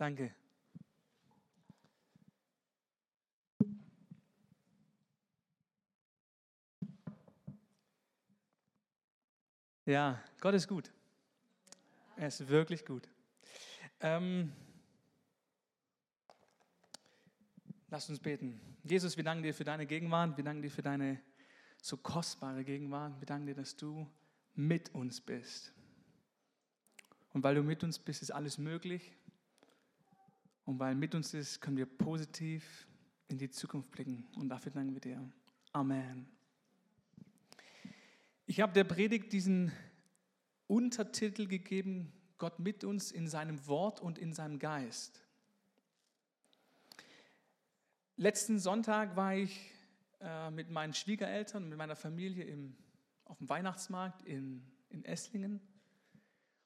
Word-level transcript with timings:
Danke. 0.00 0.34
Ja, 9.84 10.24
Gott 10.40 10.54
ist 10.54 10.68
gut. 10.68 10.90
Er 12.16 12.28
ist 12.28 12.48
wirklich 12.48 12.86
gut. 12.86 13.06
Ähm, 14.00 14.50
Lass 17.90 18.08
uns 18.08 18.20
beten. 18.20 18.58
Jesus, 18.84 19.18
wir 19.18 19.24
danken 19.24 19.42
dir 19.42 19.52
für 19.52 19.64
deine 19.64 19.84
Gegenwart. 19.84 20.34
Wir 20.38 20.44
danken 20.44 20.62
dir 20.62 20.70
für 20.70 20.80
deine 20.80 21.20
so 21.82 21.98
kostbare 21.98 22.64
Gegenwart. 22.64 23.20
Wir 23.20 23.26
danken 23.26 23.48
dir, 23.48 23.54
dass 23.54 23.76
du 23.76 24.10
mit 24.54 24.94
uns 24.94 25.20
bist. 25.20 25.74
Und 27.34 27.42
weil 27.42 27.56
du 27.56 27.62
mit 27.62 27.84
uns 27.84 27.98
bist, 27.98 28.22
ist 28.22 28.30
alles 28.30 28.56
möglich. 28.56 29.12
Und 30.64 30.78
weil 30.78 30.94
mit 30.94 31.14
uns 31.14 31.34
ist, 31.34 31.60
können 31.60 31.76
wir 31.76 31.86
positiv 31.86 32.86
in 33.28 33.38
die 33.38 33.50
Zukunft 33.50 33.90
blicken. 33.90 34.26
Und 34.36 34.48
dafür 34.48 34.72
danken 34.72 34.94
wir 34.94 35.00
dir. 35.00 35.30
Amen. 35.72 36.28
Ich 38.46 38.60
habe 38.60 38.72
der 38.72 38.84
Predigt 38.84 39.32
diesen 39.32 39.72
Untertitel 40.66 41.46
gegeben, 41.46 42.12
Gott 42.38 42.58
mit 42.58 42.84
uns 42.84 43.12
in 43.12 43.28
seinem 43.28 43.66
Wort 43.66 44.00
und 44.00 44.18
in 44.18 44.32
seinem 44.32 44.58
Geist. 44.58 45.20
Letzten 48.16 48.58
Sonntag 48.58 49.16
war 49.16 49.34
ich 49.34 49.70
äh, 50.20 50.50
mit 50.50 50.70
meinen 50.70 50.94
Schwiegereltern, 50.94 51.68
mit 51.68 51.78
meiner 51.78 51.96
Familie 51.96 52.44
im, 52.44 52.76
auf 53.24 53.38
dem 53.38 53.48
Weihnachtsmarkt 53.48 54.22
in, 54.22 54.62
in 54.90 55.04
Esslingen 55.04 55.60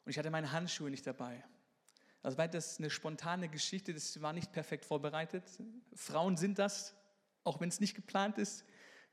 und 0.05 0.11
ich 0.11 0.19
hatte 0.19 0.31
meine 0.31 0.53
Handschuhe 0.53 0.91
nicht 0.91 1.07
dabei. 1.07 1.43
Also 2.25 2.39
war 2.39 2.49
das 2.49 2.79
eine 2.79 2.89
spontane 2.89 3.51
Geschichte, 3.51 3.93
das 3.93 4.23
war 4.23 4.33
nicht 4.33 4.51
perfekt 4.51 4.87
vorbereitet. 4.87 5.45
Frauen 5.93 6.39
sind 6.39 6.59
das, 6.59 6.95
auch 7.45 7.61
wenn 7.61 7.69
es 7.69 7.81
nicht 7.81 7.95
geplant 7.95 8.39
ist. 8.39 8.65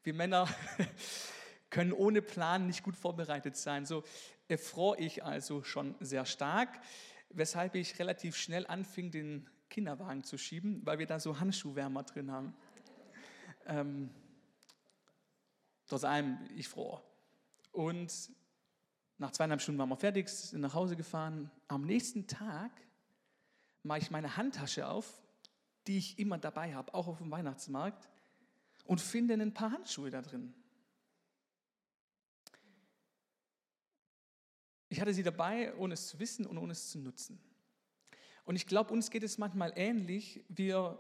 Wir 0.02 0.14
Männer 0.14 0.48
können 1.70 1.92
ohne 1.92 2.22
Plan 2.22 2.68
nicht 2.68 2.84
gut 2.84 2.96
vorbereitet 2.96 3.58
sein. 3.58 3.86
So 3.86 4.06
erfror 4.48 4.98
ich 4.98 5.26
also 5.26 5.62
schon 5.62 5.94
sehr 6.00 6.26
stark, 6.26 6.80
weshalb 7.30 7.76
ich 7.76 8.00
relativ 8.00 8.38
schnell 8.38 8.66
anfing, 8.66 9.12
den 9.12 9.50
Kinderwagen 9.70 10.24
zu 10.24 10.38
schieben, 10.38 10.80
weil 10.86 10.98
wir 10.98 11.06
da 11.06 11.20
so 11.20 11.38
Handschuhwärmer 11.38 12.04
drin 12.04 12.32
haben. 12.32 12.56
Ähm, 13.66 14.10
trotz 15.86 16.06
allem, 16.06 16.38
ich 16.56 16.70
froh. 16.70 17.02
Und 17.74 18.32
nach 19.18 19.32
zweieinhalb 19.32 19.62
Stunden 19.62 19.80
waren 19.80 19.90
wir 19.90 19.98
fertig, 19.98 20.30
sind 20.30 20.62
nach 20.62 20.76
Hause 20.76 20.96
gefahren. 20.96 21.52
Am 21.68 21.82
nächsten 21.82 22.26
Tag 22.26 22.72
mache 23.84 24.00
ich 24.00 24.12
meine 24.12 24.38
Handtasche 24.38 24.88
auf, 24.88 25.22
die 25.88 25.98
ich 25.98 26.20
immer 26.20 26.38
dabei 26.38 26.74
habe, 26.74 26.94
auch 26.94 27.08
auf 27.08 27.18
dem 27.18 27.32
Weihnachtsmarkt, 27.32 28.10
und 28.86 29.00
finde 29.00 29.36
ein 29.36 29.54
paar 29.54 29.72
Handschuhe 29.72 30.10
da 30.10 30.22
drin. 30.22 30.54
Ich 34.90 35.00
hatte 35.00 35.14
sie 35.14 35.24
dabei, 35.24 35.74
ohne 35.76 35.94
es 35.94 36.10
zu 36.10 36.20
wissen 36.20 36.46
und 36.46 36.58
ohne 36.58 36.74
es 36.74 36.90
zu 36.90 37.00
nutzen. 37.00 37.40
Und 38.44 38.58
ich 38.58 38.68
glaube, 38.68 38.92
uns 38.92 39.10
geht 39.10 39.24
es 39.24 39.38
manchmal 39.38 39.72
ähnlich. 39.76 40.44
Wir, 40.50 41.00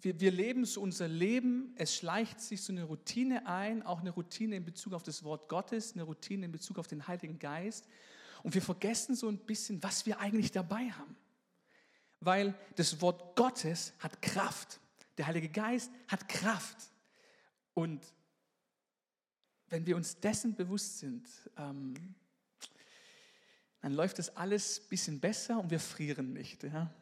wir, 0.00 0.20
wir 0.20 0.30
leben 0.30 0.64
so 0.64 0.80
unser 0.80 1.08
Leben, 1.08 1.74
es 1.76 1.96
schleicht 1.96 2.40
sich 2.40 2.62
so 2.62 2.72
eine 2.72 2.84
Routine 2.84 3.46
ein, 3.46 3.82
auch 3.82 4.00
eine 4.00 4.10
Routine 4.10 4.54
in 4.54 4.64
Bezug 4.64 4.92
auf 4.92 5.02
das 5.02 5.24
Wort 5.24 5.48
Gottes, 5.48 5.94
eine 5.94 6.04
Routine 6.04 6.46
in 6.46 6.52
Bezug 6.52 6.78
auf 6.78 6.86
den 6.86 7.08
Heiligen 7.08 7.40
Geist. 7.40 7.88
Und 8.44 8.54
wir 8.54 8.62
vergessen 8.62 9.16
so 9.16 9.28
ein 9.28 9.38
bisschen, 9.38 9.82
was 9.82 10.06
wir 10.06 10.20
eigentlich 10.20 10.52
dabei 10.52 10.90
haben. 10.90 11.16
Weil 12.20 12.54
das 12.76 13.00
Wort 13.00 13.36
Gottes 13.36 13.92
hat 13.98 14.20
Kraft. 14.22 14.80
Der 15.18 15.26
Heilige 15.26 15.48
Geist 15.48 15.90
hat 16.08 16.28
Kraft. 16.28 16.76
Und 17.74 18.04
wenn 19.68 19.86
wir 19.86 19.96
uns 19.96 20.18
dessen 20.20 20.54
bewusst 20.54 20.98
sind, 20.98 21.28
ähm, 21.56 22.14
dann 23.80 23.92
läuft 23.92 24.18
das 24.18 24.36
alles 24.36 24.80
ein 24.80 24.88
bisschen 24.88 25.20
besser 25.20 25.60
und 25.60 25.70
wir 25.70 25.80
frieren 25.80 26.32
nicht. 26.32 26.62
Ja? 26.64 26.92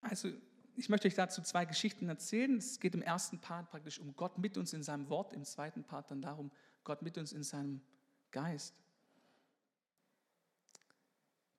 Also 0.00 0.30
ich 0.76 0.88
möchte 0.88 1.08
euch 1.08 1.14
dazu 1.14 1.42
zwei 1.42 1.64
Geschichten 1.64 2.08
erzählen. 2.08 2.56
Es 2.56 2.80
geht 2.80 2.94
im 2.94 3.02
ersten 3.02 3.38
Part 3.38 3.70
praktisch 3.70 3.98
um 3.98 4.16
Gott 4.16 4.38
mit 4.38 4.56
uns 4.56 4.72
in 4.72 4.82
seinem 4.82 5.08
Wort, 5.08 5.32
im 5.32 5.44
zweiten 5.44 5.84
Part 5.84 6.10
dann 6.10 6.22
darum, 6.22 6.50
Gott 6.84 7.02
mit 7.02 7.18
uns 7.18 7.32
in 7.32 7.42
seinem 7.42 7.80
Geist. 8.30 8.74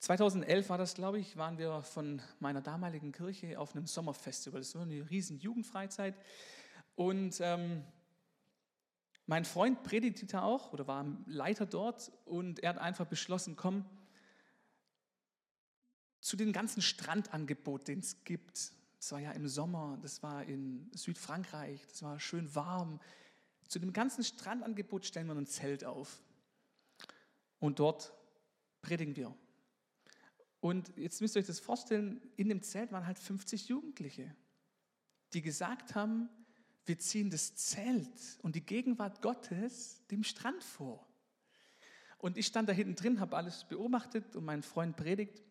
2011 0.01 0.67
war 0.69 0.79
das, 0.79 0.95
glaube 0.95 1.19
ich, 1.19 1.37
waren 1.37 1.59
wir 1.59 1.83
von 1.83 2.23
meiner 2.39 2.61
damaligen 2.61 3.11
Kirche 3.11 3.59
auf 3.59 3.75
einem 3.75 3.85
Sommerfestival. 3.85 4.59
Das 4.59 4.73
war 4.73 4.81
eine 4.81 5.07
riesen 5.11 5.39
Jugendfreizeit. 5.39 6.15
Und 6.95 7.39
ähm, 7.39 7.83
mein 9.27 9.45
Freund 9.45 9.83
predigte 9.83 10.41
auch 10.41 10.73
oder 10.73 10.87
war 10.87 11.05
Leiter 11.27 11.67
dort 11.67 12.11
und 12.25 12.63
er 12.63 12.71
hat 12.71 12.77
einfach 12.79 13.05
beschlossen, 13.05 13.55
komm, 13.55 13.85
zu 16.19 16.35
den 16.35 16.51
ganzen 16.51 16.81
Strandangeboten, 16.81 17.85
den 17.85 17.99
es 17.99 18.23
gibt. 18.23 18.71
Das 18.97 19.11
war 19.11 19.19
ja 19.19 19.31
im 19.33 19.47
Sommer, 19.47 19.99
das 20.01 20.23
war 20.23 20.43
in 20.45 20.89
Südfrankreich, 20.95 21.85
das 21.85 22.01
war 22.01 22.19
schön 22.19 22.53
warm. 22.55 22.99
Zu 23.67 23.77
dem 23.77 23.93
ganzen 23.93 24.23
Strandangebot 24.23 25.05
stellen 25.05 25.27
wir 25.27 25.35
ein 25.35 25.45
Zelt 25.45 25.85
auf. 25.85 26.23
Und 27.59 27.77
dort 27.77 28.11
predigen 28.81 29.15
wir. 29.15 29.35
Und 30.61 30.95
jetzt 30.95 31.19
müsst 31.21 31.35
ihr 31.35 31.39
euch 31.39 31.47
das 31.47 31.59
vorstellen, 31.59 32.21
in 32.37 32.47
dem 32.47 32.61
Zelt 32.61 32.91
waren 32.91 33.05
halt 33.05 33.17
50 33.17 33.67
Jugendliche, 33.67 34.33
die 35.33 35.41
gesagt 35.41 35.95
haben, 35.95 36.29
wir 36.85 36.97
ziehen 36.99 37.29
das 37.29 37.55
Zelt 37.55 38.39
und 38.41 38.55
die 38.55 38.65
Gegenwart 38.65 39.21
Gottes 39.21 40.05
dem 40.07 40.23
Strand 40.23 40.63
vor. 40.63 41.07
Und 42.19 42.37
ich 42.37 42.45
stand 42.45 42.69
da 42.69 42.73
hinten 42.73 42.95
drin, 42.95 43.19
habe 43.19 43.35
alles 43.35 43.63
beobachtet 43.63 44.35
und 44.35 44.45
mein 44.45 44.61
Freund 44.61 44.95
predigt. 44.95 45.41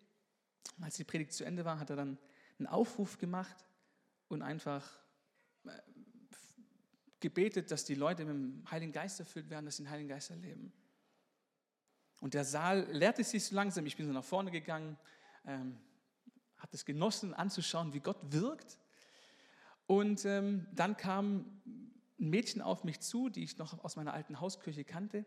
Und 0.77 0.85
als 0.85 0.97
die 0.97 1.05
Predigt 1.05 1.33
zu 1.33 1.45
Ende 1.45 1.65
war, 1.65 1.81
hat 1.81 1.91
er 1.91 1.97
dann 1.97 2.19
einen 2.59 2.69
Aufruf 2.69 3.19
gemacht 3.19 3.67
und 4.29 4.43
einfach 4.43 4.89
äh, 5.65 5.71
gebetet, 7.19 7.73
dass 7.73 7.85
die 7.85 7.97
Leute 7.97 8.25
mit 8.25 8.35
dem 8.35 8.71
Heiligen 8.71 8.93
Geist 8.93 9.19
erfüllt 9.19 9.51
werden, 9.51 9.65
dass 9.65 9.77
sie 9.77 9.83
den 9.83 9.91
Heiligen 9.91 10.09
Geist 10.09 10.31
erleben. 10.31 10.73
Und 12.21 12.35
der 12.35 12.45
Saal 12.45 12.87
leerte 12.93 13.25
sich 13.25 13.45
so 13.45 13.55
langsam. 13.55 13.87
Ich 13.87 13.97
bin 13.97 14.07
so 14.07 14.13
nach 14.13 14.25
vorne 14.25 14.51
gegangen, 14.51 14.99
ähm, 15.47 15.79
habe 16.59 16.71
es 16.73 16.85
genossen 16.85 17.35
anzuschauen, 17.35 17.95
wie 17.95 18.01
Gott 18.01 18.19
wirkt. 18.31 18.79
Und 19.87 20.25
ähm, 20.27 20.67
dann 20.73 20.97
kam 20.97 21.63
ein 22.19 22.31
Mädchen 22.31 22.61
auf 22.61 22.85
mich 22.85 23.01
zu, 23.01 23.31
die 23.31 23.43
ich 23.43 23.57
noch 23.57 23.83
aus 23.83 23.97
meiner 23.97 24.13
alten 24.13 24.39
Hauskirche 24.39 24.85
kannte. 24.85 25.25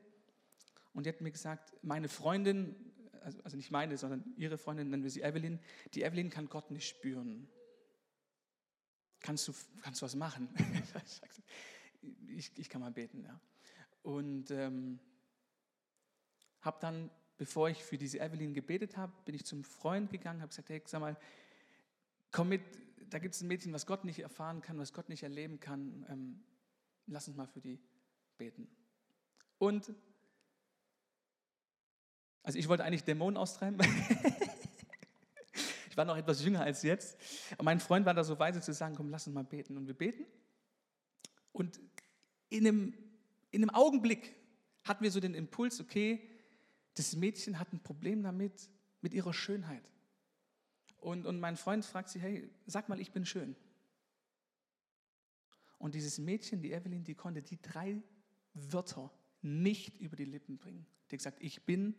Und 0.94 1.06
die 1.06 1.10
hat 1.10 1.22
mir 1.22 1.32
gesagt, 1.32 1.74
meine 1.82 2.08
Freundin, 2.08 2.76
also, 3.22 3.42
also 3.44 3.58
nicht 3.58 3.72
meine, 3.72 3.98
sondern 3.98 4.24
ihre 4.38 4.60
Freundin, 4.60 4.90
nennen 4.90 5.04
wir 5.04 5.10
sie 5.10 5.22
Evelyn, 5.22 5.60
die 5.96 6.04
Evelyn 6.04 6.30
kann 6.30 6.48
Gott 6.48 6.70
nicht 6.70 6.88
spüren. 6.88 7.50
Kannst 9.20 9.48
du, 9.48 9.54
kannst 9.82 10.02
du 10.02 10.06
was 10.06 10.16
machen? 10.16 10.50
ich, 12.28 12.52
ich 12.58 12.70
kann 12.70 12.82
mal 12.82 12.92
beten, 12.92 13.24
ja. 13.24 13.40
Und 14.04 14.52
ähm, 14.52 15.00
habe 16.64 16.78
dann, 16.80 17.12
bevor 17.38 17.70
ich 17.70 17.84
für 17.84 17.98
diese 17.98 18.20
Evelyn 18.20 18.54
gebetet 18.54 18.98
habe, 18.98 19.14
bin 19.26 19.36
ich 19.36 19.46
zum 19.46 19.64
Freund 19.64 20.10
gegangen, 20.10 20.42
habe 20.42 20.50
gesagt, 20.50 20.70
hey, 20.70 20.82
sag 20.86 21.02
mal, 21.02 21.18
komm 22.32 22.50
mit, 22.50 22.62
da 23.10 23.20
gibt 23.20 23.36
es 23.36 23.42
ein 23.42 23.48
Mädchen, 23.48 23.72
was 23.74 23.86
Gott 23.86 24.06
nicht 24.06 24.20
erfahren 24.20 24.62
kann, 24.62 24.80
was 24.80 24.94
Gott 24.94 25.10
nicht 25.10 25.24
erleben 25.24 25.60
kann. 25.60 26.06
Ähm, 26.10 26.44
lass 27.08 27.28
uns 27.28 27.38
mal 27.38 27.48
für 27.48 27.62
die 27.62 27.80
beten. 28.38 28.68
Und, 29.58 29.94
also 32.44 32.58
ich 32.58 32.68
wollte 32.68 32.84
eigentlich 32.84 33.04
Dämonen 33.04 33.38
austreiben. 33.38 33.80
ich 35.90 35.98
war 35.98 36.06
noch 36.06 36.18
etwas 36.18 36.44
jünger 36.44 36.62
als 36.62 36.82
jetzt. 36.82 37.18
Aber 37.54 37.64
mein 37.64 37.80
Freund 37.80 38.06
war 38.06 38.14
da 38.14 38.24
so 38.24 38.40
weise 38.40 38.62
zu 38.62 38.74
sagen, 38.74 38.96
komm, 38.96 39.10
lass 39.10 39.28
uns 39.28 39.34
mal 39.34 39.44
beten. 39.44 39.78
Und 39.78 39.88
wir 39.88 39.94
beten. 39.94 40.26
Und 41.52 41.80
in 42.50 42.68
einem, 42.68 42.94
in 43.52 43.62
einem 43.64 43.70
Augenblick 43.70 44.34
hatten 44.84 45.04
wir 45.04 45.12
so 45.12 45.20
den 45.20 45.36
Impuls, 45.36 45.80
okay, 45.80 46.30
das 46.96 47.16
Mädchen 47.16 47.60
hat 47.60 47.74
ein 47.74 47.82
Problem 47.82 48.24
damit, 48.24 48.70
mit 49.02 49.14
ihrer 49.14 49.34
Schönheit. 49.34 49.90
Und, 50.98 51.26
und 51.26 51.40
mein 51.40 51.58
Freund 51.58 51.84
fragt 51.84 52.10
sie, 52.10 52.20
hey, 52.20 52.50
sag 52.66 52.88
mal, 52.88 53.00
ich 53.00 53.12
bin 53.12 53.26
schön. 53.26 53.56
Und 55.78 55.96
dieses 55.96 56.18
Mädchen, 56.18 56.62
die 56.62 56.72
Evelyn, 56.72 57.04
die 57.04 57.16
konnte 57.16 57.42
die 57.42 57.62
drei 57.62 58.02
Wörter 58.54 59.12
nicht 59.42 60.00
über 60.00 60.16
die 60.16 60.24
Lippen 60.24 60.58
bringen. 60.58 60.86
Die 61.10 61.16
hat 61.16 61.20
gesagt, 61.20 61.42
ich 61.42 61.66
bin, 61.66 61.96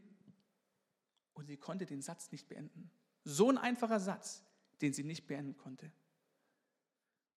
und 1.35 1.47
sie 1.47 1.59
konnte 1.59 1.85
den 1.85 2.01
Satz 2.01 2.33
nicht 2.33 2.49
beenden. 2.49 2.91
So 3.25 3.51
ein 3.51 3.59
einfacher 3.59 4.01
Satz, 4.01 4.43
den 4.81 4.95
sie 4.95 5.05
nicht 5.05 5.27
beenden 5.27 5.57
konnte. 5.57 5.93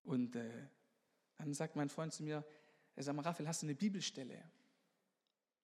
Und 0.04 0.38
äh, 0.38 0.68
dann 1.36 1.54
sagt 1.54 1.76
mein 1.76 1.90
Freund 1.90 2.14
zu 2.14 2.24
mir, 2.24 2.46
er 2.96 3.04
sagt 3.04 3.26
Raphael, 3.26 3.48
hast 3.48 3.62
du 3.64 3.66
eine 3.66 3.76
Bibelstelle? 3.76 4.42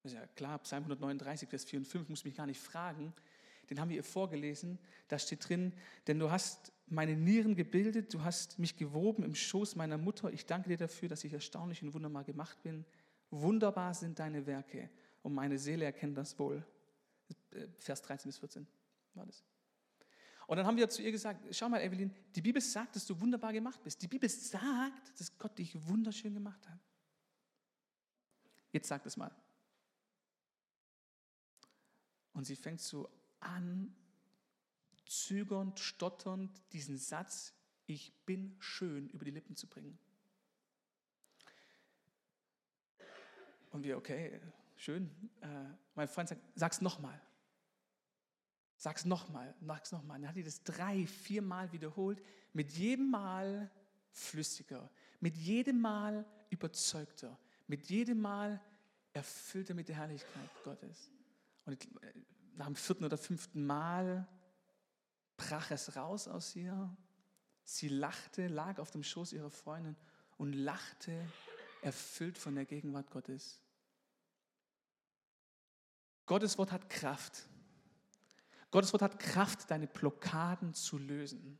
Sage, 0.03 0.15
ja 0.15 0.27
klar, 0.35 0.59
Psalm 0.59 0.83
139, 0.83 1.47
Vers 1.47 1.63
4 1.65 1.79
und 1.79 1.85
5, 1.85 2.09
muss 2.09 2.25
mich 2.25 2.35
gar 2.35 2.45
nicht 2.45 2.59
fragen. 2.59 3.13
den 3.69 3.79
haben 3.79 3.89
wir 3.89 3.95
ihr 3.95 4.03
vorgelesen. 4.03 4.77
Da 5.07 5.17
steht 5.17 5.47
drin, 5.47 5.73
denn 6.07 6.19
du 6.19 6.29
hast 6.29 6.73
meine 6.87 7.15
Nieren 7.15 7.55
gebildet, 7.55 8.13
du 8.13 8.21
hast 8.21 8.59
mich 8.59 8.75
gewoben 8.75 9.23
im 9.23 9.33
Schoß 9.33 9.75
meiner 9.75 9.97
Mutter. 9.97 10.31
Ich 10.33 10.45
danke 10.45 10.69
dir 10.69 10.77
dafür, 10.77 11.07
dass 11.07 11.23
ich 11.23 11.33
erstaunlich 11.33 11.81
und 11.81 11.93
wunderbar 11.93 12.25
gemacht 12.25 12.61
bin. 12.63 12.85
Wunderbar 13.31 13.93
sind 13.93 14.19
deine 14.19 14.45
Werke 14.45 14.89
und 15.21 15.33
meine 15.33 15.57
Seele 15.57 15.85
erkennt 15.85 16.17
das 16.17 16.37
wohl. 16.37 16.65
Vers 17.79 18.01
13 18.01 18.29
bis 18.29 18.37
14 18.39 18.67
war 19.13 19.25
das. 19.25 19.43
Und 20.47 20.57
dann 20.57 20.67
haben 20.67 20.75
wir 20.75 20.89
zu 20.89 21.01
ihr 21.01 21.11
gesagt, 21.11 21.45
schau 21.55 21.69
mal, 21.69 21.81
Evelyn, 21.81 22.13
die 22.35 22.41
Bibel 22.41 22.61
sagt, 22.61 22.97
dass 22.97 23.05
du 23.05 23.19
wunderbar 23.19 23.53
gemacht 23.53 23.81
bist. 23.81 24.01
Die 24.01 24.07
Bibel 24.09 24.27
sagt, 24.27 25.17
dass 25.19 25.37
Gott 25.37 25.57
dich 25.57 25.73
wunderschön 25.87 26.33
gemacht 26.33 26.67
hat. 26.67 26.79
Jetzt 28.73 28.89
sag 28.89 29.01
das 29.03 29.15
mal. 29.15 29.31
Und 32.33 32.45
sie 32.45 32.55
fängt 32.55 32.81
so 32.81 33.09
an, 33.39 33.95
zögernd, 35.05 35.79
stotternd, 35.79 36.51
diesen 36.73 36.97
Satz, 36.97 37.53
ich 37.85 38.13
bin 38.25 38.55
schön, 38.59 39.09
über 39.09 39.25
die 39.25 39.31
Lippen 39.31 39.55
zu 39.55 39.67
bringen. 39.67 39.97
Und 43.71 43.83
wir, 43.83 43.97
okay, 43.97 44.39
schön. 44.75 45.09
Äh, 45.41 45.47
mein 45.95 46.07
Freund 46.07 46.29
sagt, 46.29 46.41
sag's 46.55 46.81
nochmal. 46.81 47.19
Sag's 48.77 49.05
nochmal, 49.05 49.55
sag's 49.61 49.91
nochmal. 49.91 50.19
Dann 50.19 50.29
hat 50.29 50.35
die 50.35 50.43
das 50.43 50.63
drei, 50.63 51.07
viermal 51.07 51.71
wiederholt, 51.71 52.21
mit 52.53 52.71
jedem 52.73 53.09
Mal 53.09 53.71
flüssiger, 54.11 54.89
mit 55.19 55.35
jedem 55.37 55.79
Mal 55.79 56.25
überzeugter, 56.49 57.39
mit 57.67 57.85
jedem 57.85 58.21
Mal 58.21 58.61
erfüllter 59.13 59.73
mit 59.73 59.87
der 59.87 59.95
Herrlichkeit 59.95 60.49
Gottes. 60.63 61.12
Und 61.65 61.83
äh, 62.03 62.13
nach 62.55 62.67
dem 62.67 62.75
vierten 62.75 63.03
oder 63.03 63.17
fünften 63.17 63.65
Mal 63.65 64.27
brach 65.37 65.71
es 65.71 65.95
raus 65.95 66.27
aus 66.27 66.55
ihr. 66.55 66.95
Sie 67.63 67.87
lachte, 67.87 68.47
lag 68.47 68.79
auf 68.79 68.91
dem 68.91 69.03
Schoß 69.03 69.33
ihrer 69.33 69.49
Freundin 69.49 69.95
und 70.37 70.53
lachte, 70.53 71.17
erfüllt 71.81 72.37
von 72.37 72.55
der 72.55 72.65
Gegenwart 72.65 73.09
Gottes. 73.09 73.61
Gottes 76.25 76.57
Wort 76.57 76.71
hat 76.71 76.89
Kraft. 76.89 77.47
Gottes 78.71 78.91
Wort 78.93 79.01
hat 79.01 79.19
Kraft, 79.19 79.69
deine 79.69 79.87
Blockaden 79.87 80.73
zu 80.73 80.97
lösen. 80.97 81.59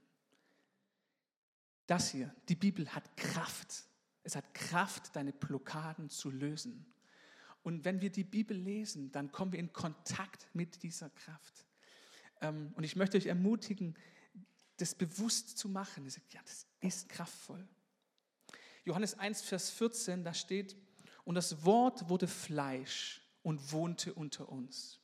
Das 1.86 2.10
hier, 2.10 2.34
die 2.50 2.56
Bibel 2.56 2.90
hat 2.94 3.18
Kraft. 3.18 3.86
Es 4.24 4.36
hat 4.36 4.54
Kraft, 4.54 5.16
deine 5.16 5.34
Blockaden 5.34 6.10
zu 6.10 6.30
lösen. 6.32 6.93
Und 7.64 7.86
wenn 7.86 8.02
wir 8.02 8.10
die 8.10 8.26
Bibel 8.26 8.56
lesen, 8.56 9.12
dann 9.12 9.32
kommen 9.32 9.54
wir 9.54 9.60
in 9.60 9.72
Kontakt 9.72 10.48
mit 10.54 10.84
dieser 10.84 11.10
Kraft. 11.10 11.66
Ähm, 12.42 12.74
und 12.76 12.84
ich 12.84 12.96
möchte 12.96 13.18
euch 13.18 13.26
ermutigen, 13.26 13.96
das 14.78 14.94
bewusst 14.94 15.58
zu 15.58 15.70
machen. 15.70 16.06
Ja, 16.32 16.42
das 16.46 16.68
ist 16.82 17.10
kraftvoll. 17.10 17.66
Johannes 18.84 19.18
1, 19.18 19.42
Vers 19.42 19.70
14, 19.70 20.24
da 20.24 20.34
steht, 20.34 20.76
und 21.24 21.36
das 21.36 21.64
Wort 21.64 22.10
wurde 22.10 22.28
Fleisch 22.28 23.22
und 23.44 23.72
wohnte 23.72 24.14
unter 24.14 24.50
uns. 24.50 25.00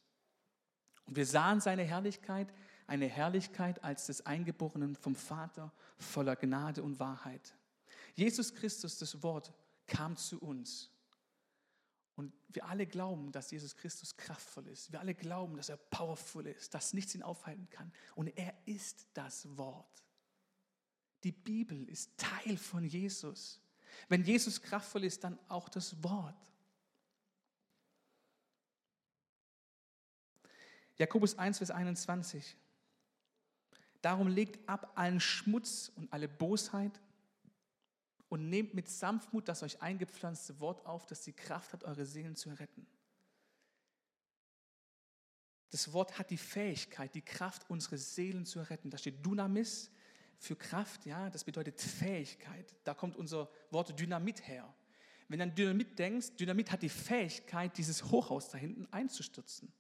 Und 1.06 1.16
wir 1.16 1.26
sahen 1.26 1.62
seine 1.62 1.84
Herrlichkeit, 1.84 2.54
eine 2.88 3.08
Herrlichkeit 3.08 3.84
als 3.84 4.08
des 4.08 4.26
Eingeborenen 4.26 4.96
vom 4.96 5.16
Vater 5.16 5.72
voller 5.98 6.36
Gnade 6.36 6.84
und 6.84 7.00
Wahrheit. 7.00 7.56
Jesus 8.16 8.54
Christus, 8.54 8.98
das 8.98 9.24
Wort, 9.24 9.54
kam 9.88 10.18
zu 10.18 10.40
uns. 10.40 10.92
Und 12.20 12.34
wir 12.50 12.66
alle 12.66 12.86
glauben, 12.86 13.32
dass 13.32 13.50
Jesus 13.50 13.78
Christus 13.78 14.18
kraftvoll 14.18 14.68
ist. 14.68 14.92
Wir 14.92 15.00
alle 15.00 15.16
glauben, 15.16 15.56
dass 15.56 15.70
er 15.70 15.78
powerful 15.78 16.46
ist, 16.48 16.74
dass 16.74 16.92
nichts 16.92 17.16
ihn 17.16 17.24
aufhalten 17.24 17.70
kann. 17.70 17.94
Und 18.14 18.28
er 18.28 18.54
ist 18.66 19.08
das 19.14 19.48
Wort. 19.58 20.04
Die 21.24 21.32
Bibel 21.32 21.88
ist 21.88 22.18
Teil 22.18 22.58
von 22.58 22.84
Jesus. 22.84 23.62
Wenn 24.10 24.26
Jesus 24.26 24.62
kraftvoll 24.62 25.06
ist, 25.06 25.24
dann 25.24 25.40
auch 25.48 25.70
das 25.70 26.04
Wort. 26.04 26.36
Jakobus 30.98 31.38
1, 31.38 31.60
Vers 31.60 31.72
21. 31.72 32.58
Darum 34.02 34.28
legt 34.28 34.68
ab 34.68 34.92
allen 34.96 35.22
Schmutz 35.22 35.90
und 35.96 36.12
alle 36.12 36.28
Bosheit 36.28 37.00
und 38.30 38.50
nehmt 38.50 38.74
mit 38.74 38.88
Sanftmut 38.88 39.48
das 39.48 39.64
euch 39.64 39.82
eingepflanzte 39.82 40.60
Wort 40.60 40.86
auf, 40.86 41.06
das 41.06 41.22
die 41.22 41.34
Kraft 41.34 41.74
hat, 41.74 41.84
eure 41.84 42.06
Seelen 42.06 42.36
zu 42.36 42.50
retten. 42.50 42.88
Das 45.72 45.94
Wort 45.94 46.18
hat 46.18 46.30
die 46.32 46.38
Fähigkeit, 46.38 47.14
die 47.14 47.22
Kraft, 47.22 47.70
unsere 47.70 47.98
Seelen 47.98 48.46
zu 48.46 48.60
retten. 48.62 48.90
Da 48.90 48.98
steht 48.98 49.26
Dynamis 49.26 49.92
für 50.38 50.56
Kraft, 50.56 51.06
ja, 51.06 51.30
das 51.30 51.44
bedeutet 51.44 51.80
Fähigkeit. 51.80 52.76
Da 52.84 52.94
kommt 52.94 53.16
unser 53.16 53.50
Wort 53.70 54.00
Dynamit 54.00 54.48
her. 54.48 54.74
Wenn 55.28 55.40
du 55.40 55.44
an 55.44 55.54
Dynamit 55.54 56.00
denkst, 56.00 56.38
Dynamit 56.38 56.72
hat 56.72 56.82
die 56.82 56.90
Fähigkeit, 56.90 57.78
dieses 57.78 58.04
Hochhaus 58.06 58.50
da 58.50 58.58
hinten 58.58 58.88
einzustürzen. 58.88 59.72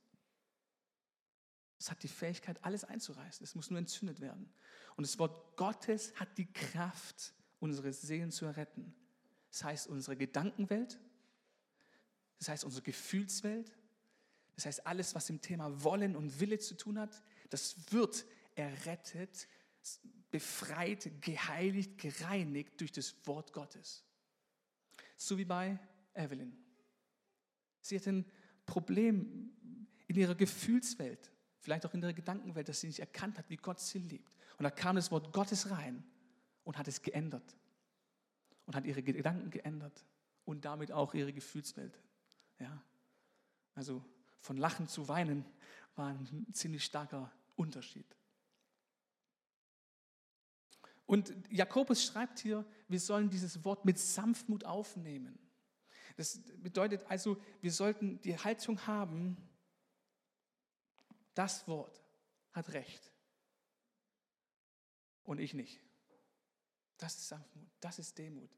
Es 1.80 1.90
hat 1.90 2.04
die 2.04 2.10
Fähigkeit, 2.10 2.63
alles 2.63 2.84
einzureißen. 2.84 3.44
Es 3.44 3.56
muss 3.56 3.69
nur 3.69 3.80
entzündet 3.80 4.19
werden. 4.19 4.54
Und 4.95 5.07
das 5.07 5.18
Wort 5.18 5.56
Gottes 5.56 6.13
hat 6.19 6.38
die 6.38 6.52
Kraft, 6.52 7.34
unsere 7.60 7.94
Seelen 7.94 8.32
zu 8.32 8.46
erretten. 8.46 8.94
Das 9.50 9.64
heißt, 9.64 9.88
unsere 9.88 10.16
Gedankenwelt, 10.16 11.00
das 12.38 12.50
heißt, 12.50 12.64
unsere 12.64 12.84
Gefühlswelt, 12.84 13.76
das 14.56 14.66
heißt, 14.66 14.86
alles, 14.86 15.16
was 15.16 15.30
im 15.30 15.42
Thema 15.42 15.84
Wollen 15.84 16.16
und 16.16 16.40
Wille 16.40 16.60
zu 16.60 16.76
tun 16.76 17.00
hat, 17.00 17.24
das 17.50 17.92
wird 17.92 18.26
errettet, 18.56 19.48
befreit, 20.32 21.10
geheiligt, 21.22 21.98
gereinigt 21.98 22.80
durch 22.80 22.92
das 22.92 23.16
Wort 23.26 23.54
Gottes. 23.54 24.04
So 25.16 25.38
wie 25.38 25.46
bei 25.46 25.80
Evelyn. 26.14 26.56
Sie 27.82 27.96
hat 27.96 28.08
ein 28.08 28.26
Problem 28.66 29.56
in 30.08 30.16
ihrer 30.16 30.36
Gefühlswelt 30.36 31.32
vielleicht 31.60 31.86
auch 31.86 31.94
in 31.94 32.02
der 32.02 32.14
Gedankenwelt, 32.14 32.68
dass 32.70 32.82
sie 32.82 32.88
nicht 32.88 33.00
erkannt 33.00 33.38
hat, 33.38 33.50
wie 33.50 33.58
Gott 33.58 33.80
sie 33.80 34.00
liebt. 34.00 34.36
Und 34.58 34.64
da 34.64 34.72
kam 34.72 34.96
das 34.96 35.12
Wort 35.12 35.32
Gottes 35.34 35.70
rein 35.70 36.04
und 36.69 36.77
hat 36.77 36.88
es 36.88 37.01
geändert 37.01 37.57
und 38.68 38.75
hat 38.75 38.86
ihre 38.86 39.01
Gedanken 39.01 39.50
geändert 39.50 40.06
und 40.45 40.66
damit 40.66 40.92
auch 40.92 41.16
ihre 41.16 41.33
Gefühlswelt. 41.33 42.00
Ja? 42.59 42.83
Also 43.73 44.06
von 44.40 44.56
Lachen 44.56 44.88
zu 44.88 45.07
Weinen 45.07 45.45
war 45.95 46.09
ein 46.09 46.45
ziemlich 46.54 46.85
starker 46.85 47.31
Unterschied. 47.56 48.06
Und 51.07 51.33
Jakobus 51.49 52.06
schreibt 52.06 52.38
hier, 52.38 52.64
wir 52.88 52.99
sollen 52.99 53.31
dieses 53.31 53.66
Wort 53.66 53.83
mit 53.83 53.97
Sanftmut 53.97 54.64
aufnehmen. 54.64 55.40
Das 56.18 56.40
bedeutet 56.57 57.04
also, 57.09 57.42
wir 57.61 57.71
sollten 57.71 58.21
die 58.21 58.38
Haltung 58.38 58.85
haben, 58.85 59.38
das 61.33 61.68
Wort 61.68 62.04
hat 62.52 62.73
Recht. 62.73 63.11
Und 65.23 65.40
ich 65.40 65.56
nicht. 65.56 65.81
Das 67.00 67.16
ist 67.16 67.30
Sanftmut, 67.30 67.70
das 67.80 67.98
ist 67.98 68.18
Demut. 68.18 68.52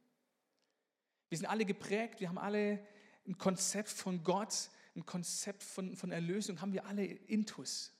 Wir 1.29 1.37
sind 1.37 1.47
alle 1.47 1.63
geprägt, 1.63 2.19
wir 2.19 2.27
haben 2.27 2.37
alle 2.37 2.85
ein 3.25 3.37
Konzept 3.37 3.89
von 3.89 4.21
Gott, 4.23 4.69
ein 4.95 5.05
Konzept 5.05 5.63
von, 5.63 5.95
von 5.95 6.11
Erlösung, 6.11 6.59
haben 6.59 6.73
wir 6.73 6.85
alle 6.85 7.05
intus. 7.05 7.93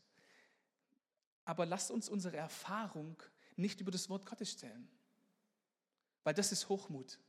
Aber 1.46 1.66
lasst 1.66 1.92
uns 1.92 2.10
unsere 2.10 2.36
Erfahrung 2.36 3.22
nicht 3.56 3.80
über 3.80 3.92
das 3.92 4.10
Wort 4.10 4.26
Gottes 4.26 4.52
stellen, 4.52 4.90
weil 6.24 6.34
das 6.34 6.52
ist 6.52 6.68
Hochmut. 6.68 7.20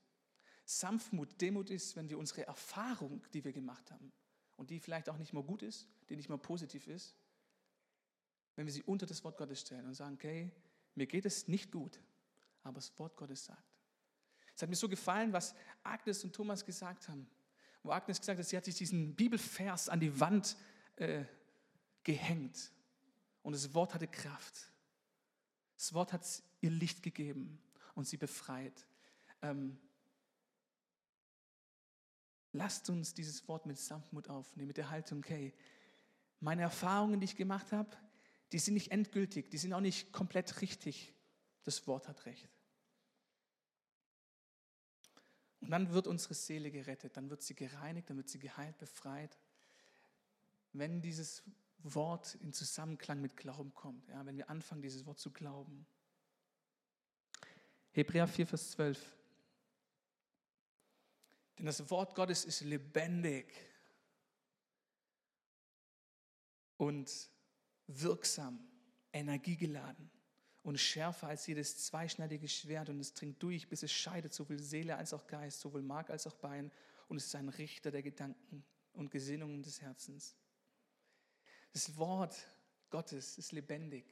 Sanftmut, 0.64 1.40
Demut 1.40 1.70
ist, 1.70 1.94
wenn 1.96 2.08
wir 2.08 2.18
unsere 2.18 2.46
Erfahrung, 2.46 3.22
die 3.32 3.44
wir 3.44 3.52
gemacht 3.52 3.90
haben, 3.90 4.12
und 4.56 4.70
die 4.70 4.80
vielleicht 4.80 5.08
auch 5.08 5.18
nicht 5.18 5.32
mehr 5.32 5.42
gut 5.42 5.62
ist, 5.62 5.88
die 6.08 6.16
nicht 6.16 6.28
mehr 6.28 6.38
positiv 6.38 6.86
ist, 6.86 7.16
wenn 8.54 8.66
wir 8.66 8.72
sie 8.72 8.82
unter 8.82 9.06
das 9.06 9.24
Wort 9.24 9.36
Gottes 9.36 9.60
stellen 9.60 9.86
und 9.86 9.94
sagen, 9.94 10.14
okay, 10.14 10.50
mir 10.94 11.06
geht 11.06 11.26
es 11.26 11.48
nicht 11.48 11.72
gut, 11.72 12.00
aber 12.62 12.76
das 12.76 12.96
Wort 12.98 13.16
Gottes 13.16 13.44
sagt. 13.44 13.62
Es 14.54 14.62
hat 14.62 14.68
mir 14.68 14.76
so 14.76 14.88
gefallen, 14.88 15.32
was 15.32 15.54
Agnes 15.82 16.22
und 16.24 16.34
Thomas 16.34 16.64
gesagt 16.64 17.08
haben. 17.08 17.26
Wo 17.82 17.90
Agnes 17.90 18.20
gesagt 18.20 18.38
hat, 18.38 18.46
sie 18.46 18.56
hat 18.56 18.64
sich 18.64 18.76
diesen 18.76 19.14
Bibelvers 19.14 19.88
an 19.88 19.98
die 20.00 20.20
Wand 20.20 20.56
äh, 20.96 21.24
gehängt. 22.04 22.70
Und 23.42 23.54
das 23.54 23.74
Wort 23.74 23.94
hatte 23.94 24.06
Kraft. 24.06 24.72
Das 25.76 25.92
Wort 25.94 26.12
hat 26.12 26.24
ihr 26.60 26.70
Licht 26.70 27.02
gegeben 27.02 27.58
und 27.94 28.06
sie 28.06 28.16
befreit. 28.16 28.86
Ähm, 29.40 29.78
lasst 32.52 32.88
uns 32.88 33.14
dieses 33.14 33.48
Wort 33.48 33.66
mit 33.66 33.78
Sanftmut 33.78 34.28
aufnehmen, 34.28 34.68
mit 34.68 34.76
der 34.76 34.90
Haltung, 34.90 35.18
okay, 35.18 35.52
meine 36.40 36.62
Erfahrungen, 36.62 37.20
die 37.20 37.24
ich 37.24 37.36
gemacht 37.36 37.72
habe, 37.72 37.96
die 38.52 38.58
sind 38.58 38.74
nicht 38.74 38.92
endgültig, 38.92 39.50
die 39.50 39.58
sind 39.58 39.72
auch 39.72 39.80
nicht 39.80 40.12
komplett 40.12 40.60
richtig. 40.60 41.14
Das 41.64 41.86
Wort 41.86 42.08
hat 42.08 42.26
recht. 42.26 42.48
Und 45.60 45.70
dann 45.70 45.92
wird 45.92 46.08
unsere 46.08 46.34
Seele 46.34 46.70
gerettet, 46.72 47.16
dann 47.16 47.30
wird 47.30 47.42
sie 47.42 47.54
gereinigt, 47.54 48.10
dann 48.10 48.16
wird 48.16 48.28
sie 48.28 48.40
geheilt, 48.40 48.76
befreit. 48.78 49.38
Wenn 50.72 51.00
dieses 51.00 51.44
Wort 51.78 52.34
in 52.36 52.52
Zusammenklang 52.52 53.20
mit 53.20 53.36
Glauben 53.36 53.72
kommt, 53.72 54.08
ja, 54.08 54.26
wenn 54.26 54.36
wir 54.36 54.50
anfangen, 54.50 54.82
dieses 54.82 55.06
Wort 55.06 55.20
zu 55.20 55.30
glauben. 55.30 55.86
Hebräer 57.92 58.26
4, 58.26 58.46
Vers 58.46 58.72
12. 58.72 59.16
Denn 61.58 61.66
das 61.66 61.88
Wort 61.90 62.14
Gottes 62.16 62.44
ist 62.44 62.62
lebendig 62.62 63.54
und 66.76 67.30
wirksam, 67.86 68.66
energiegeladen 69.12 70.10
und 70.62 70.78
schärfer 70.78 71.28
als 71.28 71.46
jedes 71.46 71.84
zweischneidige 71.86 72.48
Schwert 72.48 72.88
und 72.88 73.00
es 73.00 73.14
dringt 73.14 73.42
durch, 73.42 73.68
bis 73.68 73.82
es 73.82 73.92
scheidet, 73.92 74.32
sowohl 74.32 74.58
Seele 74.58 74.96
als 74.96 75.12
auch 75.12 75.26
Geist, 75.26 75.60
sowohl 75.60 75.82
Mark 75.82 76.10
als 76.10 76.26
auch 76.26 76.34
Bein 76.34 76.70
und 77.08 77.16
es 77.16 77.26
ist 77.26 77.34
ein 77.34 77.48
Richter 77.48 77.90
der 77.90 78.02
Gedanken 78.02 78.64
und 78.92 79.10
Gesinnungen 79.10 79.62
des 79.62 79.80
Herzens. 79.80 80.36
Das 81.72 81.96
Wort 81.96 82.36
Gottes 82.90 83.38
ist 83.38 83.52
lebendig. 83.52 84.04